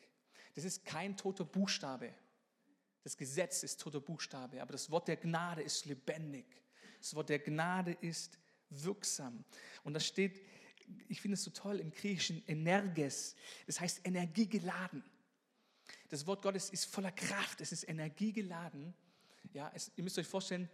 Das 0.54 0.64
ist 0.64 0.85
kein 0.85 1.16
toter 1.16 1.45
Buchstabe. 1.45 2.12
Das 3.02 3.16
Gesetz 3.16 3.62
ist 3.62 3.80
toter 3.80 4.00
Buchstabe, 4.00 4.61
aber 4.61 4.73
das 4.73 4.90
Wort 4.90 5.09
der 5.09 5.16
Gnade 5.16 5.62
ist 5.62 5.87
lebendig. 5.87 6.45
Das 6.99 7.14
Wort 7.14 7.28
der 7.28 7.38
Gnade 7.38 7.92
ist 7.92 8.38
wirksam. 8.69 9.45
Und 9.85 9.95
das 9.95 10.07
steht, 10.07 10.42
ich 11.09 11.21
finde 11.21 11.35
es 11.35 11.45
so 11.45 11.50
toll 11.50 11.80
im 11.80 11.90
Griechischen, 11.90 12.42
Energes. 12.47 13.37
Das 13.66 13.80
heißt 13.80 14.07
energiegeladen. 14.07 15.02
Das 16.10 16.26
Wort 16.26 16.42
Gottes 16.42 16.70
ist 16.70 16.86
voller 16.86 17.12
Kraft, 17.12 17.60
es 17.60 17.70
ist 17.70 17.88
energiegeladen. 17.88 18.92
Ja, 19.52 19.70
es, 19.74 19.92
ihr 19.96 20.04
müsst 20.04 20.18
euch 20.18 20.26
vorstellen, 20.26 20.68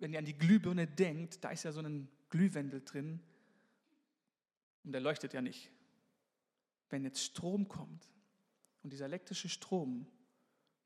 wenn 0.00 0.12
ihr 0.12 0.18
an 0.18 0.24
die 0.24 0.36
Glühbirne 0.36 0.86
denkt, 0.86 1.42
da 1.42 1.50
ist 1.50 1.62
ja 1.62 1.70
so 1.72 1.80
ein 1.80 2.08
Glühwendel 2.28 2.82
drin 2.84 3.20
und 4.82 4.92
der 4.92 5.00
leuchtet 5.00 5.32
ja 5.32 5.40
nicht. 5.40 5.70
Wenn 6.90 7.04
jetzt 7.04 7.22
Strom 7.22 7.68
kommt 7.68 8.08
und 8.82 8.92
dieser 8.92 9.04
elektrische 9.04 9.48
Strom 9.48 10.08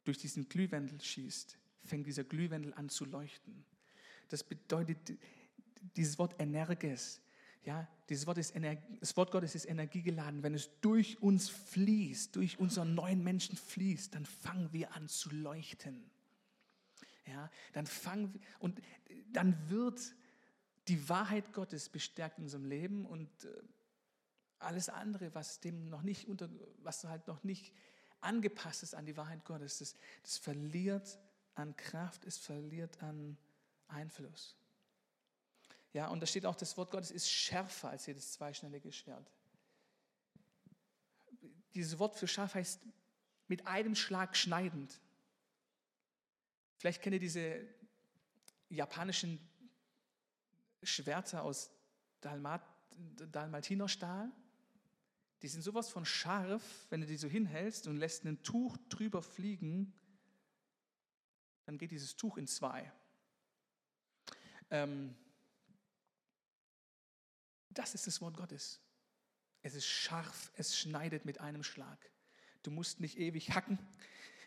durch 0.04 0.18
diesen 0.18 0.50
Glühwendel 0.50 1.00
schießt, 1.00 1.58
fängt 1.84 2.06
dieser 2.06 2.24
Glühwendel 2.24 2.74
an 2.74 2.90
zu 2.90 3.06
leuchten. 3.06 3.64
Das 4.28 4.44
bedeutet, 4.44 5.18
dieses 5.96 6.18
Wort 6.18 6.34
Energes, 6.38 7.21
ja, 7.64 7.88
dieses 8.09 8.26
Wort 8.26 8.38
ist 8.38 8.54
das 9.00 9.16
Wort 9.16 9.31
Gottes 9.31 9.54
ist 9.54 9.66
energiegeladen. 9.66 10.42
Wenn 10.42 10.54
es 10.54 10.71
durch 10.81 11.23
uns 11.23 11.49
fließt, 11.49 12.35
durch 12.35 12.59
unseren 12.59 12.95
neuen 12.95 13.23
Menschen 13.23 13.57
fließt, 13.57 14.14
dann 14.14 14.26
fangen 14.26 14.73
wir 14.73 14.95
an 14.95 15.09
zu 15.09 15.31
leuchten. 15.31 16.11
Ja, 17.26 17.50
dann 17.73 17.87
fangen 17.87 18.35
wir, 18.35 18.40
und 18.59 18.83
dann 19.33 19.71
wird 19.71 20.00
die 20.88 21.09
Wahrheit 21.09 21.52
Gottes 21.52 21.88
bestärkt 21.88 22.38
in 22.38 22.45
unserem 22.45 22.64
Leben 22.64 23.07
und 23.07 23.28
äh, 23.45 23.49
alles 24.59 24.88
andere, 24.88 25.35
was 25.35 25.61
dem 25.61 25.88
noch 25.88 26.02
nicht 26.02 26.26
unter, 26.28 26.49
was 26.83 27.04
halt 27.04 27.26
noch 27.28 27.45
nicht 27.45 27.73
angepasst 28.21 28.83
ist 28.83 28.95
an 28.95 29.07
die 29.07 29.16
Wahrheit 29.16 29.45
Gottes, 29.45 29.78
das, 29.78 29.95
das 30.23 30.38
verliert 30.38 31.19
an 31.54 31.76
Kraft, 31.76 32.25
es 32.25 32.38
verliert 32.38 33.02
an 33.02 33.37
Einfluss. 33.88 34.57
Ja, 35.92 36.08
und 36.08 36.20
da 36.20 36.26
steht 36.26 36.46
auch, 36.46 36.54
das 36.54 36.76
Wort 36.76 36.90
Gottes 36.90 37.11
ist 37.11 37.28
schärfer 37.28 37.90
als 37.90 38.06
jedes 38.06 38.32
zweischneidige 38.32 38.92
Schwert. 38.92 39.30
Dieses 41.75 41.99
Wort 41.99 42.16
für 42.16 42.26
scharf 42.26 42.54
heißt 42.54 42.87
mit 43.49 43.66
einem 43.66 43.94
Schlag 43.94 44.37
schneidend. 44.37 45.00
Vielleicht 46.78 47.02
kennt 47.02 47.14
ihr 47.14 47.20
diese 47.20 47.66
japanischen 48.68 49.38
Schwerter 50.82 51.42
aus 51.42 51.70
Dalmat, 52.20 52.62
Dalmatinerstahl. 53.30 54.30
Die 55.42 55.49
sind 55.49 55.62
sowas 55.62 55.88
von 55.88 56.04
scharf, 56.04 56.87
wenn 56.90 57.00
du 57.00 57.06
die 57.06 57.16
so 57.16 57.28
hinhältst 57.28 57.87
und 57.87 57.96
lässt 57.96 58.25
ein 58.25 58.42
Tuch 58.42 58.76
drüber 58.88 59.22
fliegen, 59.22 59.92
dann 61.64 61.78
geht 61.78 61.90
dieses 61.90 62.16
Tuch 62.16 62.37
in 62.37 62.46
zwei. 62.46 62.90
Ähm, 64.70 65.14
das 67.74 67.94
ist 67.94 68.06
das 68.06 68.20
Wort 68.20 68.36
Gottes. 68.36 68.80
Es 69.62 69.74
ist 69.74 69.86
scharf, 69.86 70.52
es 70.56 70.76
schneidet 70.76 71.24
mit 71.24 71.40
einem 71.40 71.62
Schlag. 71.62 72.10
Du 72.62 72.70
musst 72.70 73.00
nicht 73.00 73.18
ewig 73.18 73.54
hacken, 73.54 73.78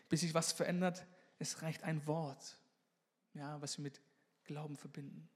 bis 0.08 0.20
sich 0.20 0.34
was 0.34 0.52
verändert. 0.52 1.06
Es 1.38 1.62
reicht 1.62 1.82
ein 1.84 2.06
Wort, 2.06 2.58
ja, 3.34 3.60
was 3.60 3.78
wir 3.78 3.84
mit 3.84 4.00
Glauben 4.44 4.76
verbinden. 4.76 5.28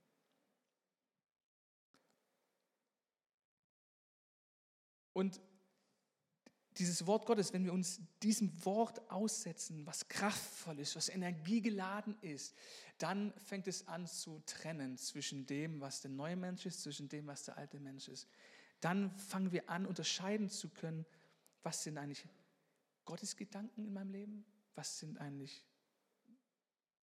Und 5.12 5.40
dieses 6.78 7.06
Wort 7.06 7.26
Gottes, 7.26 7.52
wenn 7.52 7.64
wir 7.64 7.72
uns 7.72 8.00
diesem 8.22 8.64
Wort 8.64 9.10
aussetzen, 9.10 9.84
was 9.86 10.08
kraftvoll 10.08 10.78
ist, 10.78 10.96
was 10.96 11.08
energiegeladen 11.08 12.16
ist, 12.22 12.54
dann 13.02 13.32
fängt 13.38 13.66
es 13.66 13.88
an 13.88 14.06
zu 14.06 14.42
trennen 14.44 14.98
zwischen 14.98 15.46
dem, 15.46 15.80
was 15.80 16.02
der 16.02 16.10
neue 16.10 16.36
Mensch 16.36 16.66
ist, 16.66 16.82
zwischen 16.82 17.08
dem, 17.08 17.26
was 17.26 17.44
der 17.44 17.56
alte 17.56 17.80
Mensch 17.80 18.08
ist. 18.08 18.28
Dann 18.80 19.10
fangen 19.16 19.52
wir 19.52 19.70
an, 19.70 19.86
unterscheiden 19.86 20.50
zu 20.50 20.68
können, 20.68 21.06
was 21.62 21.82
sind 21.82 21.96
eigentlich 21.98 22.26
Gottes 23.06 23.36
Gedanken 23.36 23.86
in 23.86 23.92
meinem 23.92 24.10
Leben, 24.10 24.44
was 24.74 24.98
sind 24.98 25.18
eigentlich 25.18 25.66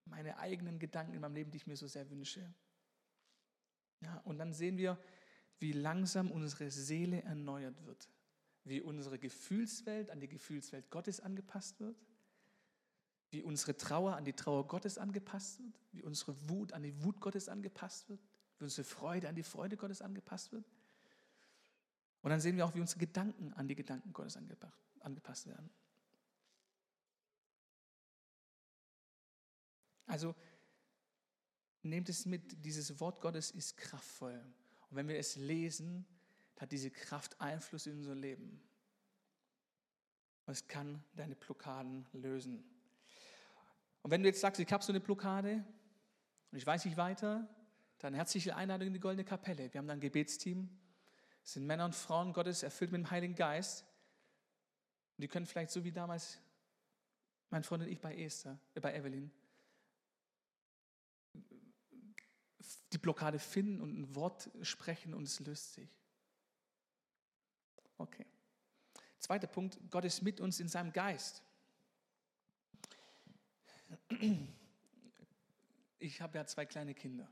meine 0.05 0.37
eigenen 0.37 0.79
Gedanken 0.79 1.13
in 1.13 1.21
meinem 1.21 1.35
Leben, 1.35 1.51
die 1.51 1.57
ich 1.57 1.67
mir 1.67 1.75
so 1.75 1.87
sehr 1.87 2.09
wünsche. 2.09 2.53
Ja, 4.01 4.19
und 4.19 4.37
dann 4.37 4.53
sehen 4.53 4.77
wir, 4.77 4.99
wie 5.59 5.71
langsam 5.71 6.31
unsere 6.31 6.69
Seele 6.69 7.23
erneuert 7.23 7.83
wird, 7.85 8.07
wie 8.63 8.81
unsere 8.81 9.17
Gefühlswelt 9.17 10.11
an 10.11 10.19
die 10.19 10.27
Gefühlswelt 10.27 10.91
Gottes 10.91 11.19
angepasst 11.19 11.79
wird, 11.79 11.97
wie 13.29 13.41
unsere 13.41 13.75
Trauer 13.75 14.15
an 14.15 14.25
die 14.25 14.33
Trauer 14.33 14.67
Gottes 14.67 14.97
angepasst 14.97 15.59
wird, 15.59 15.79
wie 15.91 16.03
unsere 16.03 16.35
Wut 16.49 16.73
an 16.73 16.83
die 16.83 17.03
Wut 17.03 17.19
Gottes 17.19 17.49
angepasst 17.49 18.09
wird, 18.09 18.21
wie 18.57 18.63
unsere 18.63 18.83
Freude 18.83 19.27
an 19.27 19.35
die 19.35 19.43
Freude 19.43 19.77
Gottes 19.77 20.01
angepasst 20.01 20.51
wird. 20.51 20.65
Und 22.21 22.31
dann 22.31 22.39
sehen 22.39 22.57
wir 22.57 22.65
auch, 22.65 22.75
wie 22.75 22.81
unsere 22.81 22.99
Gedanken 22.99 23.53
an 23.53 23.67
die 23.67 23.75
Gedanken 23.75 24.13
Gottes 24.13 24.37
angepasst 24.99 25.47
werden. 25.47 25.69
Also 30.07 30.33
nehmt 31.83 32.09
es 32.09 32.25
mit, 32.25 32.65
dieses 32.65 32.99
Wort 32.99 33.21
Gottes 33.21 33.51
ist 33.51 33.77
kraftvoll. 33.77 34.41
Und 34.89 34.95
wenn 34.95 35.07
wir 35.07 35.17
es 35.17 35.35
lesen, 35.35 36.05
hat 36.57 36.71
diese 36.71 36.89
Kraft 36.89 37.39
Einfluss 37.39 37.85
in 37.85 37.97
unser 37.97 38.15
Leben. 38.15 38.61
Und 40.45 40.53
es 40.53 40.67
kann 40.67 41.03
deine 41.13 41.35
Blockaden 41.35 42.07
lösen. 42.13 42.63
Und 44.07 44.11
wenn 44.11 44.23
du 44.23 44.29
jetzt 44.29 44.39
sagst, 44.39 44.61
ich 44.61 44.71
habe 44.71 44.81
so 44.81 44.93
eine 44.93 45.01
Blockade 45.01 45.65
und 46.51 46.57
ich 46.57 46.65
weiß 46.65 46.85
nicht 46.85 46.95
weiter, 46.95 47.45
dann 47.97 48.13
herzliche 48.13 48.55
Einladung 48.55 48.87
in 48.87 48.93
die 48.93 49.01
Goldene 49.01 49.25
Kapelle. 49.25 49.73
Wir 49.73 49.79
haben 49.79 49.87
da 49.87 49.91
ein 49.91 49.99
Gebetsteam. 49.99 50.69
Es 51.43 51.51
sind 51.51 51.65
Männer 51.65 51.83
und 51.83 51.93
Frauen 51.93 52.31
Gottes 52.31 52.63
erfüllt 52.63 52.93
mit 52.93 53.01
dem 53.01 53.11
Heiligen 53.11 53.35
Geist. 53.35 53.81
Und 55.17 55.23
die 55.23 55.27
können 55.27 55.45
vielleicht 55.45 55.71
so 55.71 55.83
wie 55.83 55.91
damals 55.91 56.39
mein 57.49 57.65
Freund 57.65 57.83
und 57.83 57.89
ich 57.89 57.99
bei 57.99 58.15
Esther, 58.15 58.57
äh, 58.75 58.79
bei 58.79 58.95
Evelyn, 58.95 59.29
die 62.93 62.97
Blockade 62.99 63.39
finden 63.39 63.81
und 63.81 63.99
ein 63.99 64.15
Wort 64.15 64.49
sprechen 64.61 65.13
und 65.13 65.23
es 65.23 65.41
löst 65.41 65.73
sich. 65.73 65.93
Okay. 67.97 68.25
Zweiter 69.19 69.47
Punkt, 69.47 69.77
Gott 69.89 70.05
ist 70.05 70.21
mit 70.21 70.39
uns 70.39 70.61
in 70.61 70.69
seinem 70.69 70.93
Geist. 70.93 71.43
Ich 75.99 76.21
habe 76.21 76.37
ja 76.37 76.45
zwei 76.45 76.65
kleine 76.65 76.93
Kinder. 76.93 77.29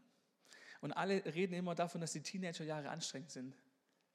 Und 0.81 0.91
alle 0.91 1.23
reden 1.25 1.53
immer 1.53 1.75
davon, 1.75 2.01
dass 2.01 2.13
die 2.13 2.21
Teenagerjahre 2.21 2.89
anstrengend 2.89 3.31
sind. 3.31 3.55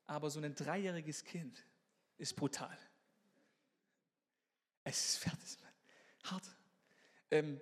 Aber 0.07 0.31
so 0.31 0.41
ein 0.41 0.55
dreijähriges 0.55 1.25
Kind 1.25 1.65
ist 2.19 2.35
brutal. 2.35 2.77
Es 4.85 5.15
ist 5.15 5.17
fertig, 5.19 5.59
hart. 6.25 6.57
Ähm, 7.31 7.61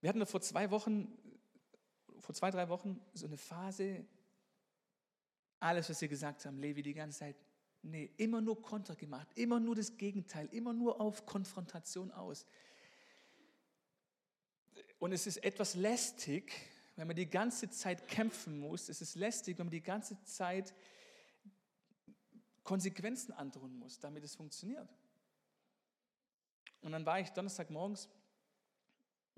wir 0.00 0.08
hatten 0.10 0.26
vor 0.26 0.40
zwei 0.40 0.70
Wochen 0.70 1.16
vor 2.22 2.34
zwei, 2.34 2.50
drei 2.50 2.68
Wochen 2.68 3.00
so 3.12 3.26
eine 3.26 3.36
Phase, 3.36 4.04
alles, 5.58 5.90
was 5.90 5.98
sie 5.98 6.08
gesagt 6.08 6.46
haben, 6.46 6.58
Levi 6.58 6.82
die 6.82 6.94
ganze 6.94 7.20
Zeit, 7.20 7.36
nee, 7.82 8.10
immer 8.16 8.40
nur 8.40 8.62
Konter 8.62 8.94
gemacht, 8.94 9.28
immer 9.34 9.58
nur 9.58 9.74
das 9.74 9.96
Gegenteil, 9.96 10.46
immer 10.52 10.72
nur 10.72 11.00
auf 11.00 11.26
Konfrontation 11.26 12.12
aus. 12.12 12.46
Und 15.02 15.10
es 15.10 15.26
ist 15.26 15.38
etwas 15.38 15.74
lästig, 15.74 16.52
wenn 16.94 17.08
man 17.08 17.16
die 17.16 17.28
ganze 17.28 17.68
Zeit 17.68 18.06
kämpfen 18.06 18.60
muss. 18.60 18.88
Es 18.88 19.02
ist 19.02 19.16
lästig, 19.16 19.58
wenn 19.58 19.66
man 19.66 19.72
die 19.72 19.82
ganze 19.82 20.22
Zeit 20.22 20.72
Konsequenzen 22.62 23.32
androhen 23.32 23.76
muss, 23.76 23.98
damit 23.98 24.22
es 24.22 24.36
funktioniert. 24.36 24.88
Und 26.82 26.92
dann 26.92 27.04
war 27.04 27.18
ich 27.18 27.30
Donnerstagmorgens, 27.30 28.08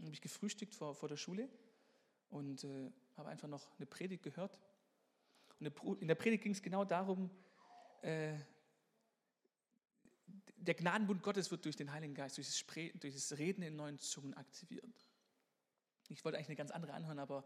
habe 0.03 0.13
ich 0.13 0.21
gefrühstückt 0.21 0.75
vor, 0.75 0.95
vor 0.95 1.09
der 1.09 1.17
Schule 1.17 1.49
und 2.29 2.63
äh, 2.65 2.93
habe 3.17 3.31
einfach 3.31 3.49
noch 3.49 3.75
eine 3.79 3.87
Predigt 3.87 4.23
gehört. 4.23 4.61
Und 5.61 6.03
in 6.03 6.09
der 6.09 6.15
Predigt 6.15 6.43
ging 6.43 6.53
es 6.53 6.61
genau 6.61 6.85
darum, 6.85 7.31
äh, 8.03 8.37
der 10.57 10.75
Gnadenbund 10.75 11.23
Gottes 11.23 11.51
wird 11.51 11.65
durch 11.65 11.77
den 11.77 11.91
Heiligen 11.91 12.15
Geist, 12.15 12.37
durch 12.37 12.49
das, 12.49 12.59
Spre 12.59 12.91
durch 13.01 13.15
das 13.15 13.39
Reden 13.39 13.63
in 13.63 13.77
neuen 13.77 13.99
Zungen 13.99 14.35
aktiviert. 14.35 15.07
Ich 16.09 16.25
wollte 16.25 16.37
eigentlich 16.37 16.49
eine 16.49 16.57
ganz 16.57 16.71
andere 16.71 16.93
anhören, 16.93 17.19
aber 17.19 17.45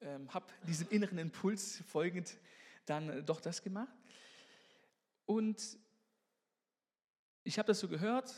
ähm, 0.00 0.32
habe 0.32 0.46
diesem 0.66 0.88
inneren 0.90 1.18
Impuls 1.18 1.82
folgend 1.88 2.36
dann 2.86 3.08
äh, 3.08 3.22
doch 3.22 3.40
das 3.40 3.62
gemacht. 3.62 3.92
Und 5.26 5.78
ich 7.44 7.58
habe 7.58 7.66
das 7.66 7.80
so 7.80 7.88
gehört 7.88 8.34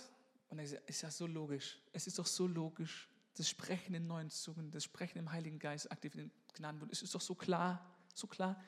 und 0.49 0.59
es 0.59 0.73
ist 0.73 1.03
ja 1.03 1.11
so 1.11 1.27
logisch. 1.27 1.81
Es 1.93 2.07
ist 2.07 2.19
doch 2.19 2.27
so 2.27 2.47
logisch. 2.47 3.09
Das 3.37 3.49
Sprechen 3.49 3.95
in 3.95 4.07
neuen 4.07 4.31
Zungen, 4.31 4.71
das 4.71 4.85
Sprechen 4.85 5.19
im 5.19 5.33
Heiligen 5.33 5.59
Geist, 5.59 5.91
aktiv 5.91 6.15
in 6.15 6.21
den 6.21 6.31
Gnadenbund, 6.55 6.93
es 6.93 7.03
ist 7.03 7.15
doch 7.15 7.21
so 7.21 7.35
klar, 7.35 7.97
so 8.15 8.27
klar. 8.27 8.63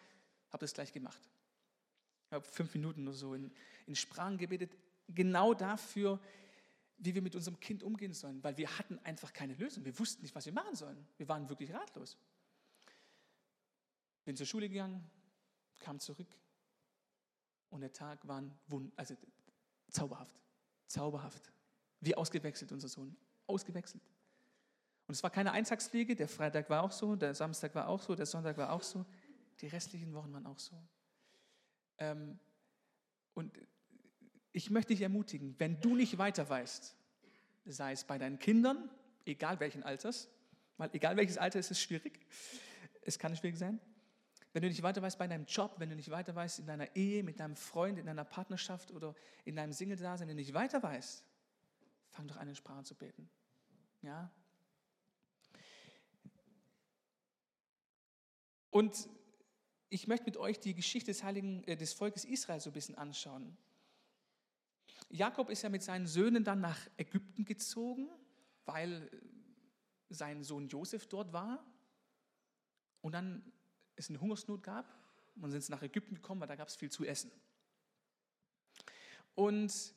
Habe 0.50 0.64
das 0.64 0.72
gleich 0.72 0.92
gemacht. 0.92 1.20
Ich 2.26 2.32
habe 2.32 2.44
fünf 2.44 2.74
Minuten 2.74 3.04
nur 3.04 3.14
so 3.14 3.34
in, 3.34 3.52
in 3.86 3.94
Sprachen 3.94 4.38
gebetet, 4.38 4.76
genau 5.08 5.54
dafür, 5.54 6.18
wie 6.98 7.14
wir 7.14 7.22
mit 7.22 7.34
unserem 7.34 7.60
Kind 7.60 7.82
umgehen 7.82 8.14
sollen, 8.14 8.42
weil 8.42 8.56
wir 8.56 8.78
hatten 8.78 8.98
einfach 9.00 9.32
keine 9.32 9.54
Lösung. 9.54 9.84
Wir 9.84 9.98
wussten 9.98 10.22
nicht, 10.22 10.34
was 10.34 10.46
wir 10.46 10.52
machen 10.52 10.74
sollen. 10.74 11.06
Wir 11.16 11.28
waren 11.28 11.48
wirklich 11.48 11.72
ratlos. 11.72 12.16
Bin 14.24 14.36
zur 14.36 14.46
Schule 14.46 14.68
gegangen, 14.68 15.08
kam 15.78 16.00
zurück 16.00 16.28
und 17.70 17.80
der 17.80 17.92
Tag 17.92 18.26
war 18.26 18.42
also 18.96 19.16
zauberhaft, 19.90 20.40
zauberhaft. 20.86 21.52
Wie 22.00 22.14
ausgewechselt 22.14 22.72
unser 22.72 22.88
Sohn, 22.88 23.16
ausgewechselt. 23.46 24.02
Und 25.06 25.14
es 25.14 25.22
war 25.22 25.30
keine 25.30 25.52
Eintagsfliege, 25.52 26.16
der 26.16 26.28
Freitag 26.28 26.68
war 26.68 26.82
auch 26.82 26.92
so, 26.92 27.14
der 27.14 27.34
Samstag 27.34 27.74
war 27.74 27.88
auch 27.88 28.02
so, 28.02 28.14
der 28.14 28.26
Sonntag 28.26 28.56
war 28.56 28.72
auch 28.72 28.82
so, 28.82 29.06
die 29.60 29.68
restlichen 29.68 30.12
Wochen 30.12 30.32
waren 30.32 30.46
auch 30.46 30.58
so. 30.58 30.76
Ähm, 31.98 32.38
und 33.34 33.52
ich 34.56 34.70
möchte 34.70 34.94
dich 34.94 35.02
ermutigen, 35.02 35.54
wenn 35.58 35.82
du 35.82 35.94
nicht 35.94 36.16
weiter 36.16 36.48
weißt, 36.48 36.96
sei 37.66 37.92
es 37.92 38.04
bei 38.04 38.16
deinen 38.16 38.38
Kindern, 38.38 38.88
egal 39.26 39.60
welchen 39.60 39.82
Alters, 39.82 40.30
weil 40.78 40.88
egal 40.94 41.18
welches 41.18 41.36
Alter 41.36 41.58
ist 41.58 41.70
es 41.70 41.78
schwierig, 41.78 42.26
es 43.02 43.18
kann 43.18 43.36
schwierig 43.36 43.58
sein, 43.58 43.78
wenn 44.54 44.62
du 44.62 44.68
nicht 44.68 44.82
weiter 44.82 45.02
weißt 45.02 45.18
bei 45.18 45.26
deinem 45.26 45.44
Job, 45.44 45.74
wenn 45.76 45.90
du 45.90 45.94
nicht 45.94 46.10
weiter 46.10 46.34
weißt 46.34 46.60
in 46.60 46.66
deiner 46.66 46.96
Ehe, 46.96 47.22
mit 47.22 47.38
deinem 47.38 47.54
Freund, 47.54 47.98
in 47.98 48.06
deiner 48.06 48.24
Partnerschaft 48.24 48.90
oder 48.92 49.14
in 49.44 49.56
deinem 49.56 49.74
Single-Dasein, 49.74 50.26
wenn 50.26 50.38
du 50.38 50.42
nicht 50.42 50.54
weiter 50.54 50.82
weißt, 50.82 51.22
fang 52.08 52.26
doch 52.26 52.38
an, 52.38 52.48
in 52.48 52.54
Sprachen 52.54 52.86
zu 52.86 52.94
beten. 52.94 53.28
Ja? 54.00 54.32
Und 58.70 59.06
ich 59.90 60.08
möchte 60.08 60.24
mit 60.24 60.38
euch 60.38 60.58
die 60.60 60.72
Geschichte 60.72 61.10
des, 61.10 61.24
Heiligen, 61.24 61.62
äh, 61.64 61.76
des 61.76 61.92
Volkes 61.92 62.24
Israel 62.24 62.60
so 62.60 62.70
ein 62.70 62.72
bisschen 62.72 62.94
anschauen. 62.94 63.54
Jakob 65.08 65.50
ist 65.50 65.62
ja 65.62 65.68
mit 65.68 65.82
seinen 65.82 66.06
Söhnen 66.06 66.44
dann 66.44 66.60
nach 66.60 66.78
Ägypten 66.96 67.44
gezogen, 67.44 68.08
weil 68.64 69.10
sein 70.08 70.42
Sohn 70.42 70.68
Josef 70.68 71.06
dort 71.06 71.32
war. 71.32 71.64
Und 73.00 73.12
dann 73.12 73.52
es 73.94 74.10
eine 74.10 74.20
Hungersnot 74.20 74.62
gab. 74.62 74.92
Und 75.40 75.50
sind 75.50 75.62
sie 75.62 75.72
nach 75.72 75.82
Ägypten 75.82 76.14
gekommen, 76.14 76.40
weil 76.40 76.48
da 76.48 76.56
gab 76.56 76.68
es 76.68 76.76
viel 76.76 76.90
zu 76.90 77.04
essen. 77.04 77.30
Und 79.34 79.94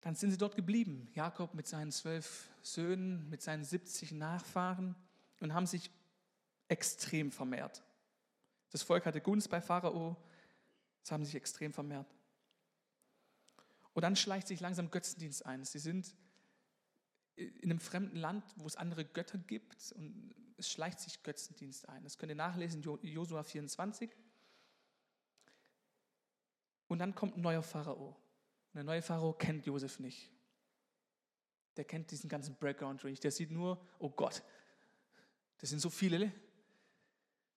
dann 0.00 0.14
sind 0.14 0.30
sie 0.30 0.38
dort 0.38 0.56
geblieben, 0.56 1.08
Jakob 1.14 1.54
mit 1.54 1.66
seinen 1.66 1.92
zwölf 1.92 2.48
Söhnen, 2.62 3.28
mit 3.28 3.42
seinen 3.42 3.62
70 3.62 4.12
Nachfahren 4.12 4.96
und 5.40 5.52
haben 5.52 5.66
sich 5.66 5.90
extrem 6.68 7.30
vermehrt. 7.30 7.84
Das 8.70 8.82
Volk 8.82 9.04
hatte 9.04 9.20
Gunst 9.20 9.50
bei 9.50 9.60
Pharao, 9.60 10.16
es 11.04 11.12
haben 11.12 11.24
sich 11.24 11.34
extrem 11.34 11.72
vermehrt. 11.72 12.12
Und 13.94 14.02
dann 14.02 14.16
schleicht 14.16 14.48
sich 14.48 14.60
langsam 14.60 14.90
Götzendienst 14.90 15.44
ein. 15.44 15.64
Sie 15.64 15.78
sind 15.78 16.14
in 17.36 17.70
einem 17.70 17.80
fremden 17.80 18.16
Land, 18.16 18.44
wo 18.56 18.66
es 18.66 18.76
andere 18.76 19.04
Götter 19.04 19.38
gibt 19.38 19.92
und 19.92 20.34
es 20.56 20.70
schleicht 20.70 21.00
sich 21.00 21.22
Götzendienst 21.22 21.88
ein. 21.88 22.04
Das 22.04 22.18
könnt 22.18 22.30
ihr 22.30 22.36
nachlesen 22.36 22.82
in 23.02 23.12
Josua 23.12 23.42
24. 23.42 24.10
Und 26.88 26.98
dann 26.98 27.14
kommt 27.14 27.36
ein 27.36 27.40
neuer 27.40 27.62
Pharao. 27.62 28.08
Und 28.08 28.74
der 28.74 28.84
neue 28.84 29.02
Pharao 29.02 29.32
kennt 29.32 29.66
Josef 29.66 29.98
nicht. 29.98 30.30
Der 31.76 31.84
kennt 31.84 32.10
diesen 32.10 32.28
ganzen 32.28 32.54
Background 32.56 33.02
nicht. 33.04 33.24
Der 33.24 33.30
sieht 33.30 33.50
nur, 33.50 33.82
oh 33.98 34.10
Gott, 34.10 34.42
das 35.58 35.70
sind 35.70 35.80
so 35.80 35.90
viele. 35.90 36.32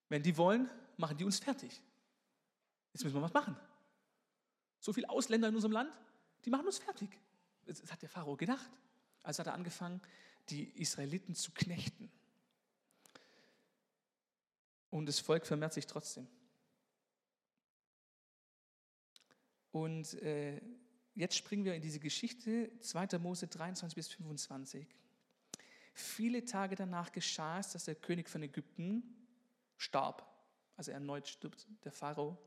Wenn 0.08 0.22
die 0.22 0.36
wollen, 0.36 0.70
machen 0.96 1.18
die 1.18 1.24
uns 1.24 1.38
fertig. 1.38 1.82
Jetzt 2.92 3.04
müssen 3.04 3.16
wir 3.16 3.22
was 3.22 3.34
machen. 3.34 3.56
So 4.80 4.92
viele 4.92 5.10
Ausländer 5.10 5.48
in 5.48 5.54
unserem 5.54 5.72
Land, 5.72 5.92
die 6.46 6.50
machen 6.50 6.64
uns 6.64 6.78
fertig. 6.78 7.10
Das 7.64 7.82
hat 7.90 8.00
der 8.00 8.08
Pharao 8.08 8.36
gedacht. 8.36 8.70
Also 9.24 9.40
hat 9.40 9.48
er 9.48 9.54
angefangen, 9.54 10.00
die 10.48 10.62
Israeliten 10.80 11.34
zu 11.34 11.50
knechten. 11.50 12.08
Und 14.90 15.06
das 15.06 15.18
Volk 15.18 15.44
vermehrt 15.44 15.74
sich 15.74 15.88
trotzdem. 15.88 16.28
Und 19.72 20.14
äh, 20.22 20.60
jetzt 21.16 21.34
springen 21.34 21.64
wir 21.64 21.74
in 21.74 21.82
diese 21.82 21.98
Geschichte, 21.98 22.70
2. 22.78 23.18
Mose 23.18 23.48
23 23.48 23.96
bis 23.96 24.06
25. 24.06 24.86
Viele 25.94 26.44
Tage 26.44 26.76
danach 26.76 27.10
geschah 27.10 27.58
es, 27.58 27.72
dass 27.72 27.86
der 27.86 27.96
König 27.96 28.30
von 28.30 28.44
Ägypten 28.44 29.02
starb. 29.76 30.24
Also 30.76 30.92
erneut 30.92 31.26
stirbt 31.26 31.66
der 31.82 31.90
Pharao. 31.90 32.38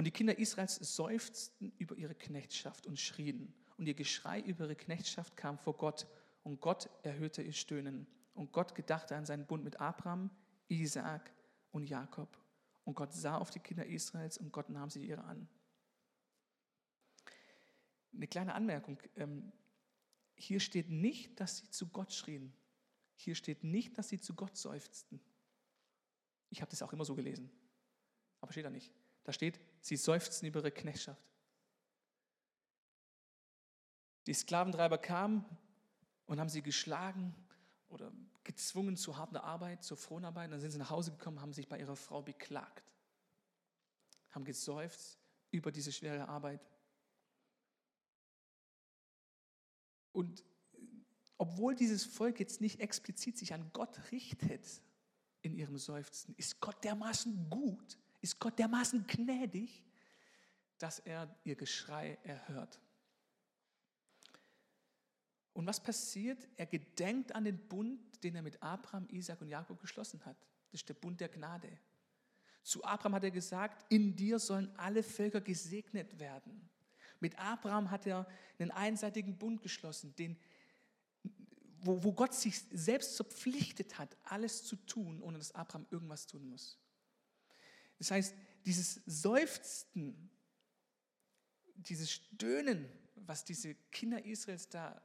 Und 0.00 0.04
die 0.04 0.12
Kinder 0.12 0.38
Israels 0.38 0.76
seufzten 0.76 1.74
über 1.76 1.94
ihre 1.94 2.14
Knechtschaft 2.14 2.86
und 2.86 2.98
schrien. 2.98 3.52
Und 3.76 3.84
ihr 3.84 3.92
Geschrei 3.92 4.40
über 4.40 4.64
ihre 4.64 4.74
Knechtschaft 4.74 5.36
kam 5.36 5.58
vor 5.58 5.76
Gott. 5.76 6.06
Und 6.42 6.62
Gott 6.62 6.88
erhörte 7.02 7.42
ihr 7.42 7.52
Stöhnen. 7.52 8.06
Und 8.32 8.50
Gott 8.50 8.74
gedachte 8.74 9.14
an 9.14 9.26
seinen 9.26 9.44
Bund 9.44 9.62
mit 9.62 9.78
Abraham, 9.78 10.30
Isaak 10.68 11.30
und 11.70 11.84
Jakob. 11.84 12.34
Und 12.84 12.94
Gott 12.94 13.12
sah 13.12 13.36
auf 13.36 13.50
die 13.50 13.58
Kinder 13.58 13.84
Israels 13.84 14.38
und 14.38 14.52
Gott 14.52 14.70
nahm 14.70 14.88
sie 14.88 15.04
ihre 15.04 15.22
an. 15.24 15.46
Eine 18.14 18.26
kleine 18.26 18.54
Anmerkung. 18.54 18.98
Ähm, 19.16 19.52
hier 20.34 20.60
steht 20.60 20.88
nicht, 20.88 21.38
dass 21.38 21.58
sie 21.58 21.68
zu 21.68 21.88
Gott 21.88 22.14
schrien. 22.14 22.54
Hier 23.16 23.34
steht 23.34 23.64
nicht, 23.64 23.98
dass 23.98 24.08
sie 24.08 24.18
zu 24.18 24.32
Gott 24.32 24.56
seufzten. 24.56 25.20
Ich 26.48 26.62
habe 26.62 26.70
das 26.70 26.80
auch 26.80 26.94
immer 26.94 27.04
so 27.04 27.14
gelesen. 27.14 27.50
Aber 28.40 28.50
steht 28.50 28.64
da 28.64 28.70
nicht. 28.70 28.94
Da 29.24 29.32
steht, 29.32 29.60
sie 29.80 29.96
seufzten 29.96 30.48
über 30.48 30.60
ihre 30.60 30.70
Knechtschaft. 30.70 31.22
Die 34.26 34.34
Sklaventreiber 34.34 34.98
kamen 34.98 35.44
und 36.26 36.40
haben 36.40 36.48
sie 36.48 36.62
geschlagen 36.62 37.34
oder 37.88 38.12
gezwungen 38.44 38.96
zu 38.96 39.16
harter 39.16 39.44
Arbeit, 39.44 39.82
zur 39.82 39.96
Fronarbeit. 39.96 40.52
Dann 40.52 40.60
sind 40.60 40.70
sie 40.70 40.78
nach 40.78 40.90
Hause 40.90 41.10
gekommen, 41.12 41.40
haben 41.40 41.52
sich 41.52 41.68
bei 41.68 41.78
ihrer 41.78 41.96
Frau 41.96 42.22
beklagt, 42.22 42.92
haben 44.30 44.44
geseufzt 44.44 45.18
über 45.50 45.72
diese 45.72 45.92
schwere 45.92 46.28
Arbeit. 46.28 46.64
Und 50.12 50.44
obwohl 51.38 51.74
dieses 51.74 52.04
Volk 52.04 52.38
jetzt 52.38 52.60
nicht 52.60 52.80
explizit 52.80 53.38
sich 53.38 53.54
an 53.54 53.70
Gott 53.72 54.12
richtet 54.12 54.82
in 55.42 55.54
ihrem 55.54 55.78
Seufzen, 55.78 56.34
ist 56.36 56.60
Gott 56.60 56.84
dermaßen 56.84 57.48
gut, 57.48 57.98
ist 58.20 58.38
Gott 58.38 58.58
dermaßen 58.58 59.06
gnädig, 59.06 59.82
dass 60.78 60.98
er 61.00 61.34
ihr 61.44 61.56
Geschrei 61.56 62.18
erhört. 62.22 62.80
Und 65.52 65.66
was 65.66 65.82
passiert? 65.82 66.48
Er 66.56 66.66
gedenkt 66.66 67.34
an 67.34 67.44
den 67.44 67.58
Bund, 67.68 68.00
den 68.22 68.34
er 68.34 68.42
mit 68.42 68.62
Abraham, 68.62 69.06
Isaac 69.10 69.40
und 69.40 69.48
Jakob 69.48 69.80
geschlossen 69.80 70.24
hat. 70.24 70.36
Das 70.70 70.80
ist 70.80 70.88
der 70.88 70.94
Bund 70.94 71.20
der 71.20 71.28
Gnade. 71.28 71.70
Zu 72.62 72.84
Abraham 72.84 73.14
hat 73.14 73.24
er 73.24 73.30
gesagt, 73.30 73.84
in 73.92 74.14
dir 74.14 74.38
sollen 74.38 74.70
alle 74.76 75.02
Völker 75.02 75.40
gesegnet 75.40 76.18
werden. 76.18 76.68
Mit 77.18 77.38
Abraham 77.38 77.90
hat 77.90 78.06
er 78.06 78.26
einen 78.58 78.70
einseitigen 78.70 79.36
Bund 79.36 79.62
geschlossen, 79.62 80.14
den, 80.16 80.38
wo, 81.80 82.02
wo 82.02 82.12
Gott 82.12 82.34
sich 82.34 82.58
selbst 82.70 83.16
verpflichtet 83.16 83.98
hat, 83.98 84.16
alles 84.24 84.64
zu 84.64 84.76
tun, 84.76 85.20
ohne 85.20 85.38
dass 85.38 85.54
Abraham 85.54 85.86
irgendwas 85.90 86.26
tun 86.26 86.48
muss. 86.48 86.78
Das 88.00 88.10
heißt, 88.10 88.34
dieses 88.64 89.02
Seufzen, 89.04 90.30
dieses 91.74 92.10
Stöhnen, 92.10 92.88
was 93.14 93.44
diese 93.44 93.74
Kinder 93.92 94.24
Israels 94.24 94.70
da 94.70 95.00